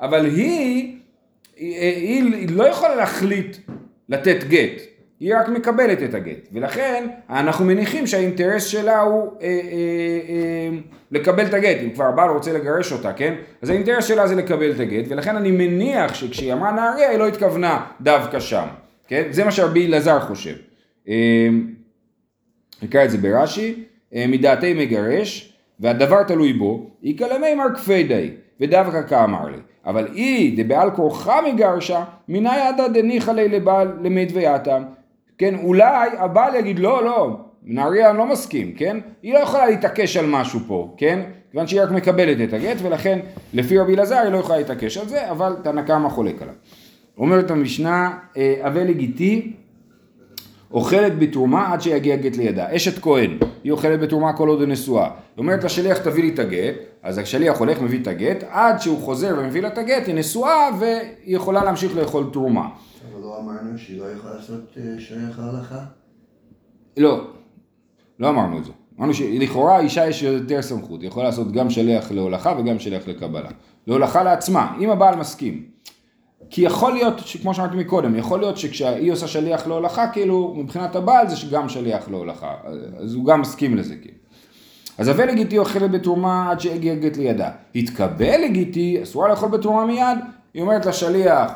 אבל 0.00 0.24
היא, 0.24 0.96
היא, 1.56 2.22
היא 2.34 2.48
לא 2.50 2.68
יכולה 2.68 2.94
להחליט 2.94 3.56
לתת 4.08 4.44
גט, 4.44 4.82
היא 5.20 5.34
רק 5.36 5.48
מקבלת 5.48 6.02
את 6.02 6.14
הגט, 6.14 6.48
ולכן 6.52 7.06
אנחנו 7.30 7.64
מניחים 7.64 8.06
שהאינטרס 8.06 8.66
שלה 8.66 9.00
הוא 9.00 9.32
אה, 9.42 9.46
אה, 9.46 9.58
אה, 10.28 10.78
לקבל 11.10 11.46
את 11.46 11.54
הגט, 11.54 11.76
אם 11.84 11.90
כבר 11.90 12.04
הבעל 12.04 12.30
רוצה 12.30 12.52
לגרש 12.52 12.92
אותה, 12.92 13.12
כן? 13.12 13.34
אז 13.62 13.70
האינטרס 13.70 14.04
שלה 14.04 14.26
זה 14.26 14.34
לקבל 14.34 14.70
את 14.70 14.80
הגט, 14.80 15.04
ולכן 15.08 15.36
אני 15.36 15.50
מניח 15.50 16.14
שכשהיא 16.14 16.52
אמרה 16.52 16.72
נהריה 16.72 17.10
היא 17.10 17.18
לא 17.18 17.28
התכוונה 17.28 17.86
דווקא 18.00 18.40
שם, 18.40 18.66
כן? 19.08 19.22
זה 19.30 19.44
מה 19.44 19.50
שרבי 19.50 19.86
אלעזר 19.86 20.20
חושב. 20.20 20.54
אה, 21.08 21.48
נקרא 22.82 23.04
את 23.04 23.10
זה 23.10 23.18
ברש"י, 23.18 23.84
אה, 24.14 24.24
מדעתי 24.28 24.74
מגרש, 24.74 25.52
והדבר 25.80 26.22
תלוי 26.22 26.52
בו, 26.52 26.90
איקלמי 27.02 27.54
מר 27.54 27.74
כפי 27.74 28.08
ודווקא 28.60 29.02
כאמר 29.02 29.46
לי. 29.46 29.58
אבל 29.86 30.08
אי 30.14 30.54
דבעל 30.56 30.90
כורחה 30.90 31.40
מגרשה, 31.52 32.04
מנאי 32.28 32.60
עדה 32.60 32.88
דניחא 32.88 33.30
לי 33.30 33.48
לבעל 33.48 33.92
למת 34.02 34.28
ויתם. 34.32 34.82
כן, 35.38 35.54
אולי 35.54 36.08
הבעל 36.18 36.54
יגיד 36.54 36.78
לא, 36.78 37.04
לא, 37.04 37.36
נהריה 37.62 38.12
לא 38.12 38.26
מסכים, 38.26 38.72
כן? 38.72 38.96
היא 39.22 39.34
לא 39.34 39.38
יכולה 39.38 39.66
להתעקש 39.66 40.16
על 40.16 40.26
משהו 40.26 40.60
פה, 40.66 40.94
כן? 40.96 41.20
כיוון 41.50 41.66
שהיא 41.66 41.82
רק 41.82 41.90
מקבלת 41.90 42.48
את 42.48 42.52
הגט, 42.52 42.76
ולכן 42.82 43.18
לפי 43.54 43.78
רבי 43.78 43.94
אלעזר 43.94 44.16
היא 44.16 44.32
לא 44.32 44.38
יכולה 44.38 44.58
להתעקש 44.58 44.98
על 44.98 45.08
זה, 45.08 45.30
אבל 45.30 45.56
תנא 45.62 45.82
קמא 45.82 46.08
חולק 46.08 46.42
עליו. 46.42 46.54
אומרת 47.18 47.50
המשנה, 47.50 48.18
אה, 48.36 48.54
אבל 48.60 48.82
לגיטי 48.82 49.52
אוכלת 50.74 51.18
בתרומה 51.18 51.72
עד 51.72 51.80
שיגיע 51.80 52.16
גט 52.16 52.36
לידה. 52.36 52.76
אשת 52.76 52.98
כהן, 52.98 53.38
היא 53.64 53.72
אוכלת 53.72 54.00
בתרומה 54.00 54.32
כל 54.32 54.48
עוד 54.48 54.60
היא 54.60 54.68
נשואה. 54.68 55.04
היא 55.04 55.12
אומרת 55.38 55.64
לשליח 55.64 55.98
תביא 55.98 56.22
לי 56.22 56.28
את 56.34 56.38
הגט, 56.38 56.74
אז 57.02 57.18
השליח 57.18 57.58
הולך 57.58 57.80
מביא 57.80 58.02
את 58.02 58.06
הגט, 58.06 58.44
עד 58.48 58.80
שהוא 58.80 58.98
חוזר 58.98 59.34
ומביא 59.38 59.62
לה 59.62 59.68
את 59.68 59.78
הגט, 59.78 60.06
היא 60.06 60.14
נשואה 60.14 60.68
והיא 60.78 61.36
יכולה 61.36 61.64
להמשיך 61.64 61.96
לאכול 61.96 62.24
תרומה. 62.32 62.68
אבל 63.12 63.22
לא 63.22 63.38
אמרנו 63.40 63.78
שהיא 63.78 64.00
לא 64.00 64.04
יכולה 64.04 64.34
לעשות 64.34 64.76
אה, 64.76 64.82
שייך 64.98 65.38
להלכה? 65.38 65.84
לא, 66.96 67.24
לא 68.18 68.28
אמרנו 68.28 68.58
את 68.58 68.64
זה. 68.64 68.72
אמרנו 68.98 69.14
שלכאורה 69.14 69.80
אישה 69.80 70.06
יש 70.08 70.22
יותר 70.22 70.62
סמכות, 70.62 71.00
היא 71.00 71.08
יכולה 71.08 71.26
לעשות 71.26 71.52
גם 71.52 71.70
שליח 71.70 72.12
להולכה 72.12 72.54
וגם 72.58 72.78
שליח 72.78 73.08
לקבלה. 73.08 73.50
להולכה 73.86 74.22
לעצמה, 74.22 74.76
אם 74.80 74.90
הבעל 74.90 75.16
מסכים. 75.16 75.73
כי 76.50 76.62
יכול 76.62 76.92
להיות, 76.92 77.20
כמו 77.42 77.54
שאמרתי 77.54 77.76
מקודם, 77.76 78.16
יכול 78.16 78.40
להיות 78.40 78.56
שכשהיא 78.56 79.12
עושה 79.12 79.28
שליח 79.28 79.66
להולכה, 79.66 80.08
כאילו 80.08 80.54
מבחינת 80.56 80.96
הבעל 80.96 81.28
זה 81.28 81.36
גם 81.50 81.68
שליח 81.68 82.08
להולכה, 82.08 82.54
אז 82.98 83.14
הוא 83.14 83.24
גם 83.24 83.40
מסכים 83.40 83.76
לזה 83.76 83.96
כאילו. 83.96 84.16
אז 84.98 85.10
אבל 85.10 85.28
לגיטי 85.28 85.58
אוכלת 85.58 85.90
בתרומה 85.90 86.50
עד 86.50 86.60
שהגיע 86.60 86.94
גט 86.94 87.16
לידה. 87.16 87.50
התקבל 87.74 88.40
לגיטי, 88.44 89.02
אסורה 89.02 89.28
לאכול 89.28 89.48
בתרומה 89.48 89.86
מיד, 89.86 90.18
היא 90.54 90.62
אומרת 90.62 90.86
לשליח, 90.86 91.52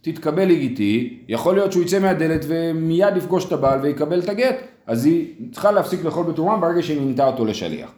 תתקבל 0.00 0.44
לגיטי, 0.44 1.18
יכול 1.28 1.54
להיות 1.54 1.72
שהוא 1.72 1.82
יצא 1.82 1.98
מהדלת 1.98 2.44
ומיד 2.48 3.16
יפגוש 3.16 3.44
את 3.44 3.52
הבעל 3.52 3.80
ויקבל 3.80 4.20
את 4.20 4.28
הגט, 4.28 4.56
אז 4.86 5.06
היא 5.06 5.26
צריכה 5.52 5.72
להפסיק 5.72 6.04
לאכול 6.04 6.24
בתרומה 6.24 6.56
ברגע 6.56 6.82
שהיא 6.82 7.00
מינתה 7.00 7.26
אותו 7.26 7.44
לשליח. 7.44 7.90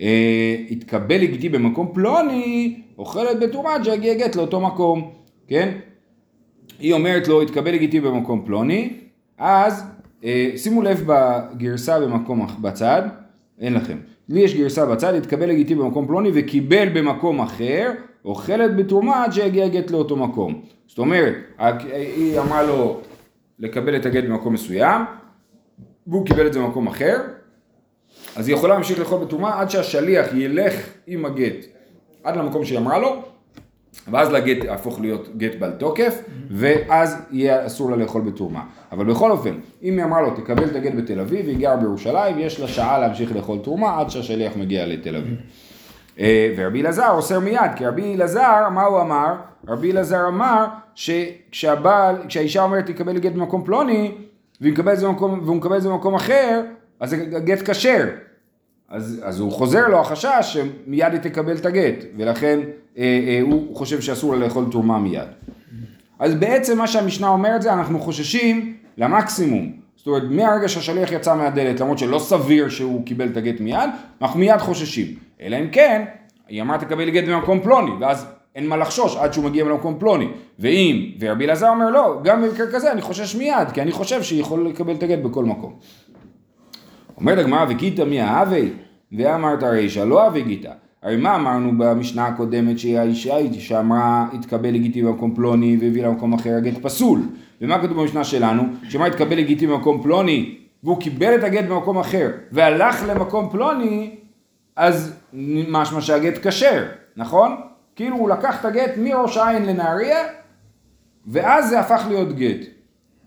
אה, 0.00 0.56
התקבל 0.70 1.16
לגיטי 1.20 1.48
במקום 1.48 1.90
פלוני, 1.94 2.80
אוכלת 2.98 3.40
בתרומה 3.40 3.74
עד 3.74 3.84
שהגיע 3.84 4.14
גט 4.14 4.36
לאותו 4.36 4.60
מקום. 4.60 5.17
כן? 5.48 5.78
היא 6.78 6.92
אומרת 6.92 7.28
לו, 7.28 7.42
התקבל 7.42 7.72
לגיטי 7.72 8.00
במקום 8.00 8.42
פלוני, 8.46 8.94
אז 9.38 9.84
אה, 10.24 10.50
שימו 10.56 10.82
לב 10.82 11.04
בגרסה 11.06 12.00
במקום 12.00 12.46
בצד, 12.60 13.02
אין 13.60 13.74
לכם. 13.74 13.98
לי 14.28 14.40
יש 14.40 14.54
גרסה 14.54 14.86
בצד, 14.86 15.14
התקבל 15.14 15.48
לגיטי 15.48 15.74
במקום 15.74 16.06
פלוני 16.06 16.30
וקיבל 16.34 16.88
במקום 16.88 17.40
אחר, 17.40 17.92
אוכלת 18.24 18.76
בתרומה 18.76 19.24
עד 19.24 19.32
שיגיע 19.32 19.68
גט 19.68 19.90
לאותו 19.90 20.16
מקום. 20.16 20.62
זאת 20.86 20.98
אומרת, 20.98 21.34
היא 21.82 22.40
אמרה 22.40 22.62
לו 22.62 23.00
לקבל 23.58 23.96
את 23.96 24.06
הגט 24.06 24.24
במקום 24.24 24.54
מסוים, 24.54 25.02
והוא 26.06 26.26
קיבל 26.26 26.46
את 26.46 26.52
זה 26.52 26.60
במקום 26.60 26.86
אחר, 26.86 27.16
אז 28.36 28.48
היא 28.48 28.56
יכולה 28.56 28.74
להמשיך 28.74 28.98
לאכול 28.98 29.24
בתרומה 29.24 29.60
עד 29.60 29.70
שהשליח 29.70 30.26
ילך 30.34 30.74
עם 31.06 31.24
הגט 31.24 31.66
עד 32.24 32.36
למקום 32.36 32.64
שהיא 32.64 32.78
אמרה 32.78 32.98
לו, 32.98 33.22
ואז 34.10 34.32
לגט 34.32 34.64
יהפוך 34.64 35.00
להיות 35.00 35.28
גט 35.36 35.54
בעל 35.58 35.70
תוקף, 35.70 36.22
ואז 36.50 37.16
יהיה 37.30 37.66
אסור 37.66 37.90
לה 37.90 37.96
לאכול 37.96 38.22
בתרומה. 38.22 38.62
אבל 38.92 39.04
בכל 39.04 39.30
אופן, 39.30 39.54
אם 39.82 39.98
היא 39.98 40.04
אמרה 40.04 40.22
לו 40.22 40.30
תקבל 40.30 40.64
את 40.64 40.76
הגט 40.76 40.94
בתל 40.94 41.20
אביב, 41.20 41.48
היא 41.48 41.58
גרה 41.58 41.76
בירושלים, 41.76 42.38
יש 42.38 42.60
לה 42.60 42.68
שעה 42.68 42.98
להמשיך 42.98 43.36
לאכול 43.36 43.58
תרומה 43.58 44.00
עד 44.00 44.10
שהשליח 44.10 44.56
מגיע 44.56 44.86
לתל 44.86 45.16
אביב. 45.16 45.36
אה, 46.20 46.54
ורבי 46.56 46.80
אלעזר 46.80 47.10
אוסר 47.10 47.40
מיד, 47.40 47.70
כי 47.76 47.86
רבי 47.86 48.14
אלעזר, 48.14 48.68
מה 48.74 48.82
הוא 48.82 49.00
אמר? 49.00 49.34
רבי 49.68 49.92
אלעזר 49.92 50.28
אמר 50.28 50.66
שכשהבעל, 50.94 52.16
כשהאישה 52.28 52.62
אומרת 52.62 52.86
תקבל 52.86 53.18
גט 53.18 53.32
במקום 53.32 53.64
פלוני, 53.64 54.14
והוא 54.60 54.72
מקבל 55.56 55.76
את 55.76 55.82
זה 55.82 55.88
במקום 55.88 56.14
אחר, 56.14 56.62
אז 57.00 57.12
הגט 57.12 57.70
כשר. 57.70 58.04
אז, 58.88 59.20
אז 59.24 59.40
הוא 59.40 59.52
חוזר 59.52 59.88
לו 59.88 60.00
החשש 60.00 60.40
שמיד 60.40 61.12
היא 61.12 61.20
תקבל 61.20 61.56
את 61.56 61.66
הגט, 61.66 62.04
ולכן 62.16 62.60
אה, 62.98 63.02
אה, 63.02 63.40
הוא 63.42 63.76
חושב 63.76 64.00
שאסור 64.00 64.34
לה 64.34 64.46
לאכול 64.46 64.64
תרומה 64.70 64.98
מיד. 64.98 65.28
אז 66.18 66.34
בעצם 66.34 66.78
מה 66.78 66.86
שהמשנה 66.86 67.28
אומרת 67.28 67.62
זה 67.62 67.72
אנחנו 67.72 68.00
חוששים 68.00 68.76
למקסימום. 68.96 69.72
זאת 69.96 70.06
אומרת, 70.06 70.22
מהרגע 70.30 70.68
שהשליח 70.68 71.12
יצא 71.12 71.36
מהדלת, 71.36 71.80
למרות 71.80 71.98
שלא 71.98 72.18
סביר 72.18 72.68
שהוא 72.68 73.06
קיבל 73.06 73.28
את 73.28 73.36
הגט 73.36 73.60
מיד, 73.60 73.90
אנחנו 74.22 74.40
מיד 74.40 74.58
חוששים. 74.58 75.06
אלא 75.40 75.56
אם 75.56 75.68
כן, 75.72 76.04
היא 76.48 76.62
אמרה 76.62 76.78
תקבל 76.78 77.10
גט 77.10 77.24
במקום 77.24 77.60
פלוני, 77.60 77.90
ואז 78.00 78.26
אין 78.54 78.66
מה 78.66 78.76
לחשוש 78.76 79.16
עד 79.16 79.32
שהוא 79.32 79.44
מגיע 79.44 79.64
למקום 79.64 79.96
פלוני. 79.98 80.28
ואם, 80.58 81.10
ורבי 81.20 81.44
אלעזר 81.44 81.68
אומר 81.68 81.90
לא, 81.90 82.20
גם 82.24 82.42
במקרה 82.42 82.66
כזה 82.72 82.92
אני 82.92 83.02
חושש 83.02 83.34
מיד, 83.34 83.70
כי 83.74 83.82
אני 83.82 83.92
חושב 83.92 84.22
שהיא 84.22 84.40
יכולה 84.40 84.68
לקבל 84.68 84.94
את 84.94 85.02
הגט 85.02 85.18
בכל 85.18 85.44
מקום. 85.44 85.76
אומרת 87.20 87.38
הגמרא 87.38 87.66
וגיתא 87.68 88.02
מי 88.02 88.20
האבי? 88.20 88.70
ואמרת 89.12 89.62
רישא 89.62 90.00
לא 90.00 90.26
אבי 90.26 90.42
גיתא. 90.42 90.72
הרי 91.02 91.16
מה 91.16 91.36
אמרנו 91.36 91.72
במשנה 91.78 92.26
הקודמת 92.26 92.78
שהיא 92.78 92.98
האישה 92.98 93.36
היא 93.36 93.60
שאמרה 93.60 94.26
התקבל 94.32 94.68
לגיטי 94.68 95.02
במקום 95.02 95.34
פלוני 95.34 95.76
והביא 95.80 96.04
למקום 96.04 96.32
אחר 96.34 96.50
הגט 96.56 96.78
פסול. 96.82 97.20
ומה 97.60 97.82
כתוב 97.82 98.00
במשנה 98.00 98.24
שלנו? 98.24 98.62
שאמרה 98.88 99.06
התקבל 99.06 99.36
לגיטי 99.36 99.66
במקום 99.66 100.02
פלוני 100.02 100.58
והוא 100.84 101.00
קיבל 101.00 101.34
את 101.34 101.44
הגט 101.44 101.64
במקום 101.64 101.98
אחר 101.98 102.30
והלך 102.52 103.04
למקום 103.08 103.48
פלוני 103.50 104.16
אז 104.76 105.14
משמע 105.68 106.00
שהגט 106.00 106.46
כשר, 106.46 106.84
נכון? 107.16 107.56
כאילו 107.96 108.16
הוא 108.16 108.28
לקח 108.28 108.60
את 108.60 108.64
הגט 108.64 108.90
מראש 108.96 109.36
העין 109.36 109.66
לנהריה 109.66 110.18
ואז 111.26 111.68
זה 111.68 111.80
הפך 111.80 112.04
להיות 112.08 112.36
גט. 112.36 112.77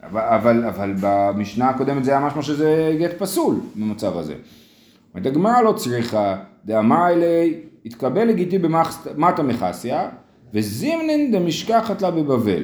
אבל, 0.03 0.21
אבל, 0.21 0.65
אבל 0.65 0.93
במשנה 1.01 1.69
הקודמת 1.69 2.03
זה 2.03 2.11
היה 2.11 2.19
משמע 2.19 2.41
שזה 2.41 2.95
גט 2.99 3.13
פסול 3.17 3.55
במצב 3.75 4.17
הזה. 4.17 4.33
אומרת 5.13 5.25
הגמרא 5.25 5.61
לא 5.61 5.71
צריכה, 5.71 6.35
דאמר 6.65 7.09
אלי, 7.09 7.59
התקבל 7.85 8.23
לגיטי 8.27 8.57
במטה 8.57 9.43
מחסיה, 9.43 10.09
וזימנין 10.53 11.31
דמשכחת 11.31 12.01
לה 12.01 12.11
בבבל. 12.11 12.63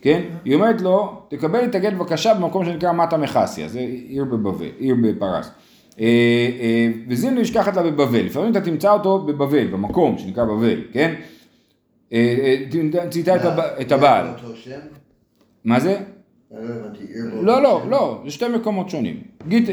כן? 0.00 0.22
היא 0.44 0.54
אומרת 0.54 0.80
לו, 0.80 1.22
תקבל 1.28 1.64
את 1.64 1.74
הגט 1.74 1.92
בבקשה 1.92 2.34
במקום 2.34 2.64
שנקרא 2.64 2.92
מטה 2.92 3.16
מחסיה, 3.16 3.68
זה 3.68 3.78
עיר 4.08 4.24
בבבל, 4.24 4.68
עיר 4.78 4.96
בפרס. 5.02 5.50
אה, 6.00 6.04
אה, 6.60 6.88
וזימנין 7.08 7.40
נשכחת 7.40 7.76
לה 7.76 7.82
בבבל, 7.82 8.20
לפעמים 8.20 8.50
אתה 8.50 8.60
תמצא 8.60 8.92
אותו 8.92 9.18
בבבל, 9.18 9.66
במקום 9.66 10.18
שנקרא 10.18 10.44
בבל, 10.44 10.80
כן? 10.92 11.14
אה, 12.12 12.56
תמצא 13.10 13.36
את 13.80 13.92
הבעל. 13.92 14.26
מה 15.64 15.80
זה? 15.80 16.00
לא 16.50 16.62
לא, 17.42 17.62
לא? 17.62 17.82
לא, 17.90 18.20
זה 18.24 18.30
שתי 18.30 18.48
מקומות 18.48 18.90
שונים. 18.90 19.20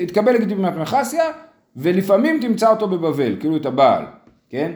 התקבל 0.01 0.33
לגיטי 0.33 0.55
במטמחסיה, 0.55 1.23
ולפעמים 1.75 2.39
תמצא 2.41 2.69
אותו 2.69 2.87
בבבל, 2.87 3.35
כאילו 3.39 3.57
את 3.57 3.65
הבעל, 3.65 4.03
כן? 4.49 4.71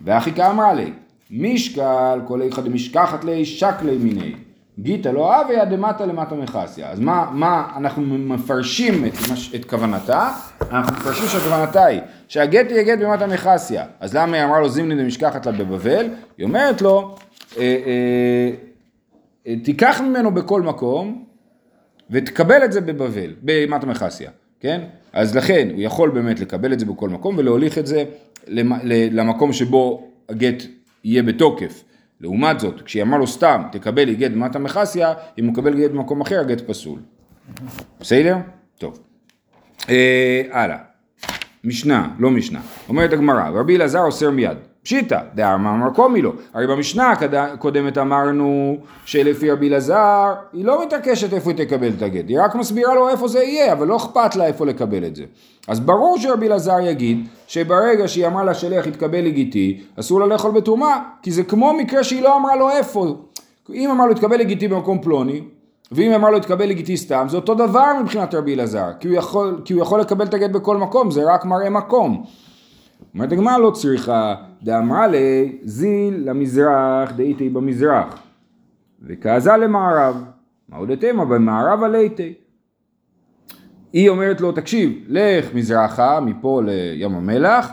ואחיקה 0.00 0.50
אמרה 0.50 0.74
לי, 0.74 0.92
משקל 1.30 2.20
כל 2.26 2.42
איכא 2.42 2.62
דמשכחת 2.62 3.24
לי 3.24 3.44
שקלי 3.44 3.96
מיני. 3.96 4.34
גיתא 4.78 5.08
לא 5.08 5.40
אביה 5.40 5.64
דמטה 5.64 6.06
למטה 6.06 6.34
מחסיה. 6.34 6.90
אז 6.90 7.00
מה, 7.00 7.30
מה 7.32 7.72
אנחנו 7.76 8.02
מפרשים 8.02 9.04
את, 9.04 9.12
את 9.54 9.64
כוונתה? 9.64 10.30
אנחנו 10.70 10.96
מפרשים 10.96 11.28
שכוונתה 11.28 11.84
היא 11.84 12.00
שהגט 12.28 12.70
יהיה 12.70 12.82
גט 12.82 12.98
במטה 12.98 13.26
מחסיה. 13.26 13.84
אז 14.00 14.16
למה 14.16 14.36
היא 14.36 14.44
אמרה 14.44 14.60
לו 14.60 14.68
זימני 14.68 15.02
דמשכחת 15.02 15.46
לה 15.46 15.52
בבבל? 15.52 16.08
היא 16.38 16.44
אומרת 16.44 16.82
לו, 16.82 17.16
אה, 17.56 17.62
אה, 17.62 18.50
תיקח 19.62 20.00
ממנו 20.00 20.34
בכל 20.34 20.62
מקום 20.62 21.24
ותקבל 22.10 22.64
את 22.64 22.72
זה 22.72 22.80
בבבל, 22.80 23.34
במטה 23.42 23.86
מחסיה, 23.86 24.30
כן? 24.60 24.80
אז 25.12 25.36
לכן 25.36 25.68
הוא 25.72 25.82
יכול 25.82 26.10
באמת 26.10 26.40
לקבל 26.40 26.72
את 26.72 26.80
זה 26.80 26.86
בכל 26.86 27.08
מקום 27.08 27.38
ולהוליך 27.38 27.78
את 27.78 27.86
זה 27.86 28.04
למקום 28.46 29.52
שבו 29.52 30.10
הגט 30.28 30.62
יהיה 31.04 31.22
בתוקף. 31.22 31.84
לעומת 32.20 32.60
זאת, 32.60 32.82
כשהיא 32.82 33.02
אמרה 33.02 33.18
לו 33.18 33.26
סתם, 33.26 33.62
תקבל 33.72 34.04
לי 34.04 34.14
גט 34.14 34.30
במטה 34.30 34.58
מחסיה, 34.58 35.12
אם 35.38 35.44
הוא 35.44 35.52
מקבל 35.52 35.80
גט 35.80 35.90
במקום 35.90 36.20
אחר, 36.20 36.40
הגט 36.40 36.60
פסול. 36.60 37.00
בסדר? 38.00 38.36
טוב. 38.78 38.98
אה, 39.88 40.42
הלאה. 40.50 40.76
משנה, 41.64 42.14
לא 42.18 42.30
משנה. 42.30 42.60
אומרת 42.88 43.12
הגמרא, 43.12 43.48
רבי 43.48 43.76
אלעזר 43.76 44.00
אוסר 44.00 44.30
מיד. 44.30 44.56
פשיטא, 44.82 45.18
דאמר 45.34 45.72
מקומי 45.72 46.22
לו. 46.22 46.32
הרי 46.54 46.66
במשנה 46.66 47.12
הקודמת 47.32 47.98
אמרנו 47.98 48.76
שלפי 49.04 49.50
רבי 49.50 49.68
אלעזר, 49.68 50.34
היא 50.52 50.64
לא 50.64 50.82
מתעקשת 50.82 51.32
איפה 51.32 51.50
היא 51.50 51.66
תקבל 51.66 51.88
את 51.96 52.02
הגט, 52.02 52.24
היא 52.28 52.40
רק 52.40 52.54
מסבירה 52.54 52.94
לו 52.94 53.08
איפה 53.08 53.28
זה 53.28 53.42
יהיה, 53.42 53.72
אבל 53.72 53.86
לא 53.86 53.96
אכפת 53.96 54.36
לה 54.36 54.46
איפה 54.46 54.66
לקבל 54.66 55.04
את 55.04 55.16
זה. 55.16 55.24
אז 55.68 55.80
ברור 55.80 56.18
שרבי 56.18 56.46
אלעזר 56.46 56.80
יגיד 56.80 57.26
שברגע 57.46 58.08
שהיא 58.08 58.26
אמרה 58.26 58.44
לשליח 58.44 58.86
יתקבל 58.86 59.20
לגיטי, 59.20 59.80
אסור 60.00 60.20
לה 60.20 60.26
לאכול 60.26 60.50
בתרומה, 60.50 61.02
כי 61.22 61.30
זה 61.30 61.42
כמו 61.42 61.72
מקרה 61.72 62.04
שהיא 62.04 62.22
לא 62.22 62.36
אמרה 62.36 62.56
לו 62.56 62.70
איפה. 62.70 63.16
אם 63.74 63.90
אמר 63.90 64.06
לו 64.06 64.14
תקבל 64.14 64.36
לגיטי 64.36 64.68
במקום 64.68 65.02
פלוני, 65.02 65.42
ואם 65.92 66.12
אמר 66.12 66.30
לו 66.30 66.40
תקבל 66.40 66.66
לגיטי 66.68 66.96
סתם, 66.96 67.26
זה 67.30 67.36
אותו 67.36 67.54
דבר 67.54 67.86
מבחינת 68.02 68.34
רבי 68.34 68.54
אלעזר, 68.54 68.88
כי 69.00 69.08
כי 69.64 69.72
הוא 69.72 69.82
יכול 69.82 70.00
לקבל 70.00 70.24
את 70.24 70.34
הגט 70.34 70.50
בכל 70.50 70.76
מקום, 70.76 71.10
זה 71.10 71.32
רק 71.34 71.44
מראה 71.44 71.70
מקום. 71.70 72.24
אומרת 73.14 73.32
הגמרא 73.32 73.58
לא 73.58 73.70
צריכה, 73.70 74.34
דאמרה 74.62 75.06
לי 75.06 75.58
זיל 75.62 76.30
למזרח 76.30 77.12
דאיתי 77.12 77.48
במזרח, 77.48 78.22
וכעזה 79.02 79.56
למערב, 79.56 80.24
מה 80.68 80.76
עוד 80.76 80.90
אתמה 80.90 81.24
במערב 81.24 81.82
עלייתי. 81.82 82.34
היא 83.92 84.08
אומרת 84.08 84.40
לו, 84.40 84.52
תקשיב, 84.52 85.04
לך 85.08 85.54
מזרחה, 85.54 86.20
מפה 86.20 86.60
לים 86.64 87.14
המלח, 87.14 87.70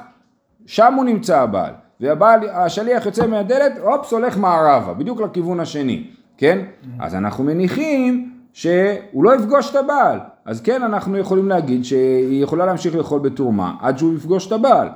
שם 0.65 0.93
הוא 0.93 1.05
נמצא 1.05 1.41
הבעל. 1.41 1.73
והבעל, 1.99 2.49
השליח 2.49 3.05
יוצא 3.05 3.27
מהדלת, 3.27 3.71
אופס, 3.81 4.11
הולך 4.11 4.37
מערבה, 4.37 4.93
בדיוק 4.93 5.21
לכיוון 5.21 5.59
השני, 5.59 6.07
כן? 6.37 6.65
אז 6.99 7.15
אנחנו 7.15 7.43
מניחים 7.43 8.31
שהוא 8.53 9.23
לא 9.23 9.35
יפגוש 9.35 9.71
את 9.71 9.75
הבעל. 9.75 10.19
אז 10.45 10.61
כן, 10.61 10.83
אנחנו 10.83 11.17
יכולים 11.17 11.49
להגיד 11.49 11.85
שהיא 11.85 12.43
יכולה 12.43 12.65
להמשיך 12.65 12.95
לאכול 12.95 13.19
בתרומה 13.19 13.73
עד 13.81 13.97
שהוא 13.97 14.15
יפגוש 14.15 14.47
את 14.47 14.51
הבעל. 14.51 14.87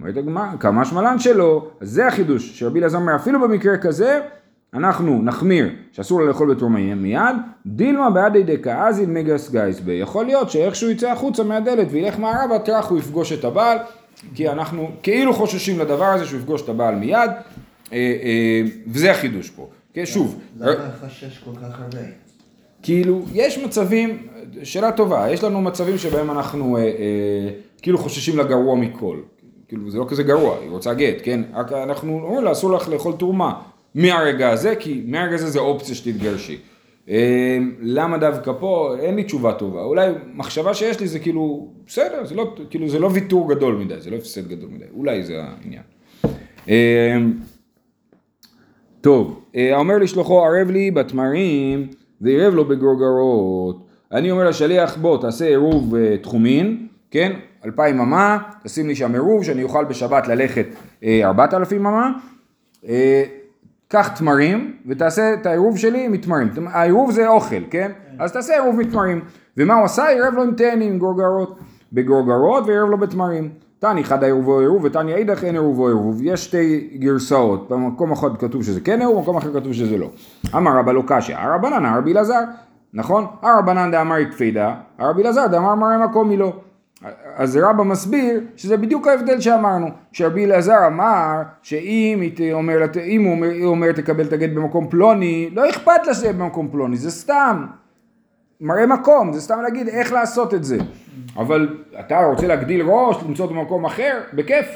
אומרת 0.00 0.16
הגמרא, 0.16 0.46
כמה 0.60 0.84
שמלן 0.84 1.18
שלו, 1.18 1.68
אז 1.80 1.90
זה 1.90 2.06
החידוש, 2.06 2.58
שרבי 2.58 2.80
אלעזר 2.80 2.98
אומר, 2.98 3.16
אפילו 3.16 3.40
במקרה 3.40 3.78
כזה, 3.78 4.20
אנחנו 4.74 5.22
נחמיר 5.22 5.68
שאסור 5.92 6.20
לו 6.20 6.26
לאכול 6.26 6.54
בתרומה 6.54 6.94
מיד, 6.94 7.36
דילמה 7.66 8.10
בעדי 8.10 8.42
דקאזין 8.42 9.14
מגס 9.14 9.50
גייס 9.50 9.80
בי. 9.80 9.92
יכול 9.92 10.24
להיות 10.24 10.50
שאיכשהו 10.50 10.90
יצא 10.90 11.10
החוצה 11.10 11.42
מהדלת 11.42 11.86
וילך 11.90 12.18
מערבה, 12.18 12.58
טרח 12.58 12.88
הוא 12.88 12.98
יפגוש 12.98 13.32
את 13.32 13.44
הבעל, 13.44 13.78
כי 14.34 14.48
אנחנו 14.48 14.90
כאילו 15.02 15.34
חוששים 15.34 15.78
לדבר 15.78 16.04
הזה 16.04 16.24
שהוא 16.26 16.38
יפגוש 16.40 16.62
את 16.62 16.68
הבעל 16.68 16.94
מיד, 16.94 17.30
אה, 17.92 17.96
אה, 17.96 18.62
וזה 18.86 19.10
החידוש 19.10 19.50
פה. 19.50 19.68
כן, 19.94 20.06
שוב, 20.06 20.40
למה 20.60 20.74
חשש 21.00 21.38
כל 21.38 21.50
כך 21.56 21.80
הרבה? 21.80 22.06
כאילו, 22.82 23.22
יש 23.32 23.58
מצבים, 23.58 24.26
שאלה 24.62 24.92
טובה, 24.92 25.30
יש 25.30 25.44
לנו 25.44 25.60
מצבים 25.60 25.98
שבהם 25.98 26.30
אנחנו 26.30 26.76
אה, 26.76 26.82
אה, 26.82 26.88
כאילו 27.82 27.98
חוששים 27.98 28.38
לגרוע 28.38 28.76
מכל. 28.76 29.16
כאילו, 29.70 29.90
זה 29.90 29.98
לא 29.98 30.06
כזה 30.08 30.22
גרוע, 30.22 30.56
היא 30.60 30.70
רוצה 30.70 30.94
גט, 30.94 31.16
כן? 31.22 31.40
רק 31.54 31.72
אנחנו 31.72 32.12
אומרים 32.12 32.44
לה, 32.44 32.52
אסור 32.52 32.72
לך 32.72 32.88
לאכול 32.88 33.12
תרומה 33.18 33.60
מהרגע 33.94 34.50
הזה, 34.50 34.76
כי 34.76 35.02
מהרגע 35.06 35.34
הזה 35.34 35.50
זה 35.50 35.58
אופציה 35.58 35.94
שתתגרשי. 35.94 36.58
אה, 37.08 37.58
למה 37.80 38.18
דווקא 38.18 38.52
פה? 38.60 38.94
אין 39.00 39.16
לי 39.16 39.24
תשובה 39.24 39.52
טובה. 39.52 39.82
אולי 39.82 40.10
מחשבה 40.34 40.74
שיש 40.74 41.00
לי 41.00 41.08
זה 41.08 41.18
כאילו, 41.18 41.68
בסדר, 41.86 42.24
זה 42.24 42.34
לא, 42.34 42.54
כאילו, 42.70 42.88
זה 42.88 42.98
לא 42.98 43.10
ויתור 43.12 43.54
גדול 43.54 43.74
מדי, 43.74 44.00
זה 44.00 44.10
לא 44.10 44.16
הפסד 44.16 44.48
גדול 44.48 44.70
מדי. 44.70 44.84
אולי 44.94 45.22
זה 45.22 45.42
העניין. 45.42 45.82
אה, 46.68 47.16
טוב, 49.00 49.40
אה, 49.56 49.76
אומר 49.76 49.98
לשלוחו 49.98 50.44
ערב 50.44 50.70
לי 50.70 50.90
בתמרים 50.90 51.88
ועירב 52.20 52.54
לו 52.54 52.64
בגרוגרות. 52.64 53.86
אני 54.12 54.30
אומר 54.30 54.48
לשליח 54.48 54.96
בוא 54.96 55.20
תעשה 55.20 55.46
עירוב 55.46 55.94
אה, 55.94 56.16
תחומין, 56.16 56.86
כן? 57.10 57.32
אלפיים 57.64 58.00
אמה, 58.00 58.38
תשים 58.62 58.88
לי 58.88 58.94
שם 58.94 59.12
עירוב 59.12 59.44
שאני 59.44 59.62
אוכל 59.62 59.84
בשבת 59.84 60.28
ללכת 60.28 60.66
אה, 61.04 61.20
ארבעת 61.24 61.54
אלפים 61.54 61.86
אמה. 61.86 62.10
אה, 62.88 63.24
קח 63.88 64.08
תמרים 64.08 64.76
ותעשה 64.86 65.34
את 65.34 65.46
העירוב 65.46 65.78
שלי 65.78 66.08
מתמרים. 66.08 66.48
העירוב 66.66 67.10
זה 67.10 67.28
אוכל, 67.28 67.62
כן? 67.70 67.90
אז 68.18 68.32
תעשה 68.32 68.54
עירוב 68.54 68.76
מתמרים. 68.76 69.20
ומה 69.56 69.74
הוא 69.74 69.84
עשה? 69.84 70.08
עירב 70.08 70.34
לו 70.34 70.42
עם 70.42 70.54
תאנים, 70.54 70.92
עם 70.92 70.98
גרוגרות. 70.98 71.58
בגרוגרות 71.92 72.66
ועירב 72.66 72.88
לו 72.88 72.98
בתמרים. 72.98 73.50
תני 73.78 74.04
חד 74.04 74.22
העירובו 74.22 74.60
עירוב 74.60 74.84
ותני 74.84 75.14
אידך 75.14 75.44
אין 75.44 75.54
עירובו 75.54 75.88
עירוב. 75.88 76.20
יש 76.22 76.44
שתי 76.44 76.90
גרסאות, 76.98 77.68
במקום 77.68 78.12
אחד 78.12 78.36
כתוב 78.36 78.62
שזה 78.62 78.80
כן 78.80 79.00
עירוב, 79.00 79.16
במקום 79.18 79.36
אחר 79.36 79.60
כתוב 79.60 79.72
שזה 79.72 79.98
לא. 79.98 80.10
אמר 80.56 80.78
רבא 80.78 80.92
לא 80.92 81.02
קשיא, 81.06 81.36
הרבנן 81.36 81.84
הרבי 81.84 82.12
אלעזר, 82.12 82.40
נכון? 82.94 83.26
הרבנן 83.42 83.90
דאמר 83.90 84.18
יקפידה, 84.18 84.74
הרבי 84.98 85.22
אלעזר 85.22 85.46
דאמר 85.46 85.74
מראה 85.74 86.06
מקומי 86.06 86.36
לא. 86.36 86.52
אז 87.36 87.56
רבא 87.56 87.82
מסביר 87.82 88.40
שזה 88.56 88.76
בדיוק 88.76 89.06
ההבדל 89.08 89.40
שאמרנו, 89.40 89.86
שרבי 90.12 90.44
אלעזר 90.44 90.86
אמר 90.86 91.42
שאם 91.62 92.18
היא 92.20 92.52
אומר, 92.52 92.78
אומר, 93.26 93.48
אומר 93.64 93.92
תקבל 93.92 94.24
את 94.24 94.32
הגט 94.32 94.50
במקום 94.50 94.88
פלוני, 94.88 95.50
לא 95.52 95.70
אכפת 95.70 96.06
לה 96.06 96.14
שזה 96.14 96.32
במקום 96.32 96.68
פלוני, 96.70 96.96
זה 96.96 97.10
סתם 97.10 97.66
מראה 98.60 98.86
מקום, 98.86 99.32
זה 99.32 99.40
סתם 99.40 99.60
להגיד 99.62 99.88
איך 99.88 100.12
לעשות 100.12 100.54
את 100.54 100.64
זה. 100.64 100.78
אבל 101.36 101.78
אתה 102.00 102.24
רוצה 102.24 102.46
להגדיל 102.46 102.82
ראש, 102.82 103.16
למצוא 103.28 103.44
אותו 103.44 103.54
במקום 103.54 103.84
אחר, 103.84 104.20
בכיף. 104.32 104.66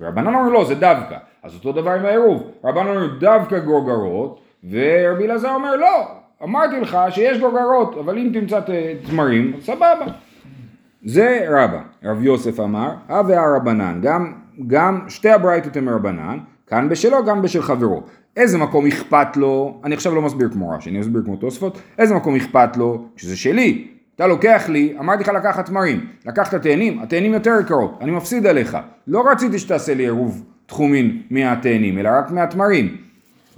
ורבנן 0.00 0.34
אומר 0.34 0.48
לא, 0.48 0.64
זה 0.64 0.74
דווקא. 0.74 1.16
אז 1.42 1.54
אותו 1.54 1.72
דבר 1.72 1.90
עם 1.90 2.04
העירוב. 2.04 2.50
רבנן 2.64 2.88
אומר 2.88 3.18
דווקא 3.18 3.58
גרוגרות, 3.58 4.40
ורבי 4.70 5.24
אלעזר 5.24 5.54
אומר 5.54 5.76
לא, 5.76 6.08
אמרתי 6.42 6.80
לך 6.80 6.98
שיש 7.10 7.38
לו 7.38 7.52
גרות, 7.52 7.96
אבל 7.98 8.18
אם 8.18 8.30
תמצא 8.34 8.60
תמרים, 9.10 9.52
סבבה. 9.60 10.06
זה 11.06 11.46
רבא. 11.48 11.80
רב 12.04 12.22
יוסף 12.22 12.60
אמר, 12.60 12.90
הווה 13.08 13.40
הרבנן, 13.40 13.98
גם, 14.02 14.32
גם 14.66 15.00
שתי 15.08 15.30
הברייתות 15.30 15.76
הן 15.76 15.84
מרבנן, 15.84 16.38
כאן 16.66 16.88
בשלו, 16.88 17.24
גם 17.24 17.42
בשל 17.42 17.62
חברו. 17.62 18.02
איזה 18.36 18.58
מקום 18.58 18.86
אכפת 18.86 19.36
לו, 19.36 19.80
אני 19.84 19.94
עכשיו 19.94 20.14
לא 20.14 20.22
מסביר 20.22 20.48
כמו 20.52 20.70
רש"י, 20.70 20.90
אני 20.90 20.98
מסביר 20.98 21.22
כמו 21.24 21.36
תוספות, 21.36 21.78
איזה 21.98 22.14
מקום 22.14 22.36
אכפת 22.36 22.76
לו, 22.76 23.04
כשזה 23.16 23.36
שלי, 23.36 23.88
אתה 24.16 24.26
לוקח 24.26 24.68
לי, 24.68 24.96
אמרתי 24.98 25.22
לך 25.22 25.28
לקחת 25.28 25.66
תמרים, 25.66 26.06
לקחת 26.26 26.54
תאנים, 26.54 26.98
התאנים 26.98 27.34
יותר 27.34 27.54
יקרות, 27.60 27.98
אני 28.00 28.10
מפסיד 28.10 28.46
עליך. 28.46 28.78
לא 29.06 29.30
רציתי 29.30 29.58
שתעשה 29.58 29.94
לי 29.94 30.02
עירוב 30.02 30.44
תחומין 30.66 31.22
מהתאנים, 31.30 31.98
אלא 31.98 32.10
רק 32.18 32.30
מהתמרים. 32.30 32.96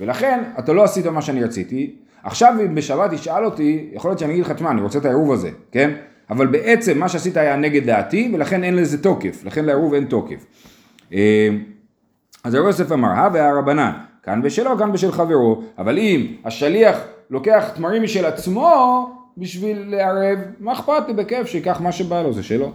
ולכן, 0.00 0.42
אתה 0.58 0.72
לא 0.72 0.84
עשית 0.84 1.06
מה 1.06 1.22
שאני 1.22 1.44
רציתי. 1.44 1.96
עכשיו 2.22 2.54
אם 2.66 2.74
בשבת 2.74 3.10
תשאל 3.10 3.44
אותי, 3.44 3.90
יכול 3.92 4.10
להיות 4.10 4.18
שאני 4.18 4.32
אגיד 4.32 4.44
לך, 4.44 4.52
תשמע, 4.52 4.70
אני 4.70 4.80
רוצה 4.80 4.98
את 4.98 5.04
העירוב 5.04 5.32
הזה, 5.32 5.50
כן? 5.72 5.90
אבל 6.30 6.46
בעצם 6.46 6.98
מה 6.98 7.08
שעשית 7.08 7.36
היה 7.36 7.56
נגד 7.56 7.86
דעתי, 7.86 8.30
ולכן 8.34 8.64
אין 8.64 8.76
לזה 8.76 9.02
תוקף, 9.02 9.44
לכן 9.44 9.64
לעירוב 9.64 9.94
אין 9.94 10.04
תוקף. 10.04 10.46
אה, 11.12 11.48
אז 12.44 12.54
הרב 12.54 12.66
יוסף 12.66 12.92
אמר, 12.92 13.08
הווה 13.08 13.48
הרבנן, 13.48 13.92
כאן 14.22 14.42
בשלו, 14.42 14.78
כאן 14.78 14.92
בשל 14.92 15.12
חברו, 15.12 15.62
אבל 15.78 15.98
אם 15.98 16.26
השליח 16.44 17.00
לוקח 17.30 17.70
תמרים 17.74 18.02
משל 18.02 18.26
עצמו 18.26 19.10
בשביל 19.38 19.84
לערב, 19.86 20.38
מה 20.60 20.72
אכפת 20.72 21.02
לי 21.08 21.14
בכיף 21.14 21.46
שיקח 21.46 21.80
מה 21.80 21.92
שבא 21.92 22.22
לו, 22.22 22.32
זה 22.32 22.42
שלו. 22.42 22.72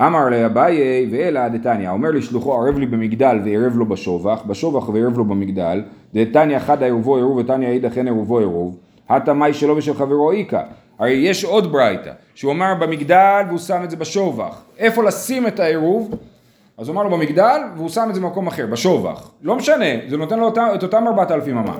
אמר 0.00 0.28
לאביי 0.28 1.08
ואלא 1.10 1.48
דתניא, 1.48 1.90
אומר 1.90 2.10
לשלוחו 2.10 2.54
ערב 2.54 2.78
לי 2.78 2.86
במגדל 2.86 3.38
וערב 3.44 3.76
לו 3.76 3.86
בשובח, 3.86 4.42
בשובח 4.46 4.88
וערב 4.88 5.18
לו 5.18 5.24
במגדל, 5.24 5.82
דתניא 6.14 6.58
חד 6.58 6.82
עירובו 6.82 7.16
עירוב 7.16 7.36
ותניא 7.36 7.68
אידך 7.68 7.98
אין 7.98 8.06
עירובו 8.06 8.38
עירוב, 8.38 8.76
התמאי 9.08 9.54
שלו 9.54 9.76
ושל 9.76 9.94
חברו 9.94 10.32
איכא. 10.32 10.62
הרי 10.98 11.12
יש 11.12 11.44
עוד 11.44 11.72
ברייתא, 11.72 12.12
שהוא 12.34 12.52
אמר 12.52 12.74
במגדל 12.74 13.42
והוא 13.48 13.58
שם 13.58 13.80
את 13.84 13.90
זה 13.90 13.96
בשובח. 13.96 14.62
איפה 14.78 15.04
לשים 15.04 15.46
את 15.46 15.60
העירוב? 15.60 16.14
אז 16.78 16.88
הוא 16.88 16.94
אמר 16.94 17.02
לו 17.02 17.10
במגדל 17.10 17.60
והוא 17.76 17.88
שם 17.88 18.06
את 18.08 18.14
זה 18.14 18.20
במקום 18.20 18.46
אחר, 18.46 18.66
בשובח. 18.66 19.30
לא 19.42 19.56
משנה, 19.56 19.84
זה 20.08 20.16
נותן 20.16 20.38
לו 20.38 20.48
את 20.74 20.82
אותם 20.82 21.04
4,000 21.06 21.58
אמה. 21.58 21.76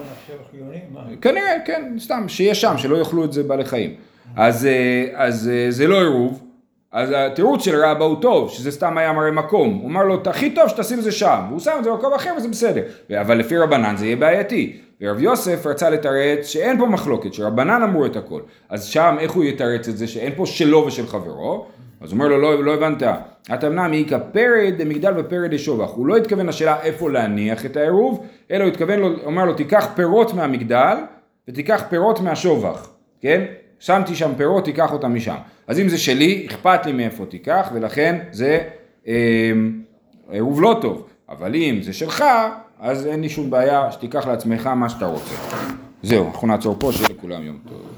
כנראה, 1.21 1.53
כן, 1.65 1.97
סתם, 1.99 2.25
שיהיה 2.29 2.55
שם, 2.55 2.79
שלא 2.79 2.97
יאכלו 2.97 3.25
את 3.25 3.33
זה 3.33 3.43
בעלי 3.43 3.65
חיים. 3.65 3.95
אז, 4.37 4.67
אה, 4.67 5.05
אז 5.15 5.51
אה, 5.53 5.67
זה 5.71 5.87
לא 5.87 6.01
עירוב, 6.01 6.43
אז 6.93 7.13
התירוץ 7.17 7.65
של 7.65 7.85
רבא 7.85 8.05
הוא 8.05 8.23
טוב, 8.23 8.51
שזה 8.51 8.71
סתם 8.71 8.99
היה 8.99 9.13
מראה 9.13 9.31
מקום. 9.31 9.79
הוא 9.83 9.91
אמר 9.91 10.05
לו, 10.05 10.23
הכי 10.27 10.51
טוב 10.51 10.69
שתשים 10.69 10.99
את 10.99 11.05
זה 11.05 11.13
שם, 11.13 11.41
והוא 11.49 11.61
שם 11.61 11.73
את 11.79 11.85
זה 11.85 11.91
במקום 11.91 12.13
אחר 12.13 12.31
וזה 12.37 12.49
בסדר. 12.49 12.83
אבל 13.21 13.39
לפי 13.39 13.59
רבנן 13.59 13.97
זה 13.97 14.07
יהיה 14.07 14.17
בעייתי. 14.17 14.77
ורב 15.01 15.21
יוסף 15.21 15.67
רצה 15.67 15.91
לתרץ 15.91 16.47
שאין 16.47 16.79
פה 16.79 16.87
מחלוקת, 16.87 17.35
שרבנן 17.35 17.83
אמרו 17.83 18.07
את 18.07 18.17
הכל. 18.17 18.41
אז 18.69 18.85
שם 18.85 19.17
איך 19.21 19.33
הוא 19.33 19.45
יתרץ 19.45 19.89
את 19.89 19.97
זה 19.97 20.07
שאין 20.07 20.33
פה 20.37 20.47
שלו 20.47 20.85
ושל 20.87 21.07
חברו? 21.07 21.67
אז 22.01 22.13
הוא 22.13 22.19
אומר 22.19 22.29
לו, 22.29 22.39
לא, 22.39 22.65
לא 22.65 22.75
הבנת, 22.75 23.03
התמנה 23.49 23.89
מאיכא 23.89 24.19
פרד 24.33 24.75
דמגדל 24.79 25.13
ופרד 25.17 25.55
דשובח. 25.55 25.91
הוא 25.91 26.07
לא 26.07 26.17
התכוון 26.17 26.47
לשאלה 26.47 26.83
איפה 26.83 27.11
להניח 27.11 27.67
את 27.67 27.77
העירוב, 27.77 28.27
אלא 28.51 28.65
הוא 28.65 28.71
התכוון, 28.73 28.99
לו, 28.99 29.09
אומר 29.25 29.45
לו, 29.45 29.55
תיקח 29.55 29.89
פירות 29.95 30.35
מהמגדל 30.35 30.97
ותיקח 31.49 31.85
פירות 31.89 32.21
מהשובח, 32.21 32.91
כן? 33.21 33.45
שמתי 33.79 34.15
שם 34.15 34.33
פירות, 34.37 34.65
תיקח 34.65 34.93
אותם 34.93 35.15
משם. 35.15 35.37
אז 35.67 35.81
אם 35.81 35.89
זה 35.89 35.99
שלי, 35.99 36.47
אכפת 36.51 36.87
לי 36.87 36.93
מאיפה 36.93 37.25
תיקח, 37.27 37.71
ולכן 37.75 38.19
זה 38.33 38.61
אה, 39.09 39.53
עירוב 40.31 40.63
לא 40.63 40.79
טוב. 40.81 41.07
אבל 41.29 41.55
אם 41.55 41.79
זה 41.83 41.93
שלך, 41.93 42.25
אז 42.81 43.07
אין 43.07 43.21
לי 43.21 43.29
שום 43.29 43.51
בעיה 43.51 43.93
שתיקח 43.93 44.27
לעצמך 44.27 44.67
מה 44.67 44.89
שאתה 44.89 45.07
רוצה. 45.07 45.35
זהו, 46.03 46.27
אנחנו 46.27 46.49
נעצור 46.49 46.77
פה, 46.79 46.93
שיהיה 46.93 47.09
לכולם 47.09 47.43
יום 47.43 47.59
טוב. 47.69 47.96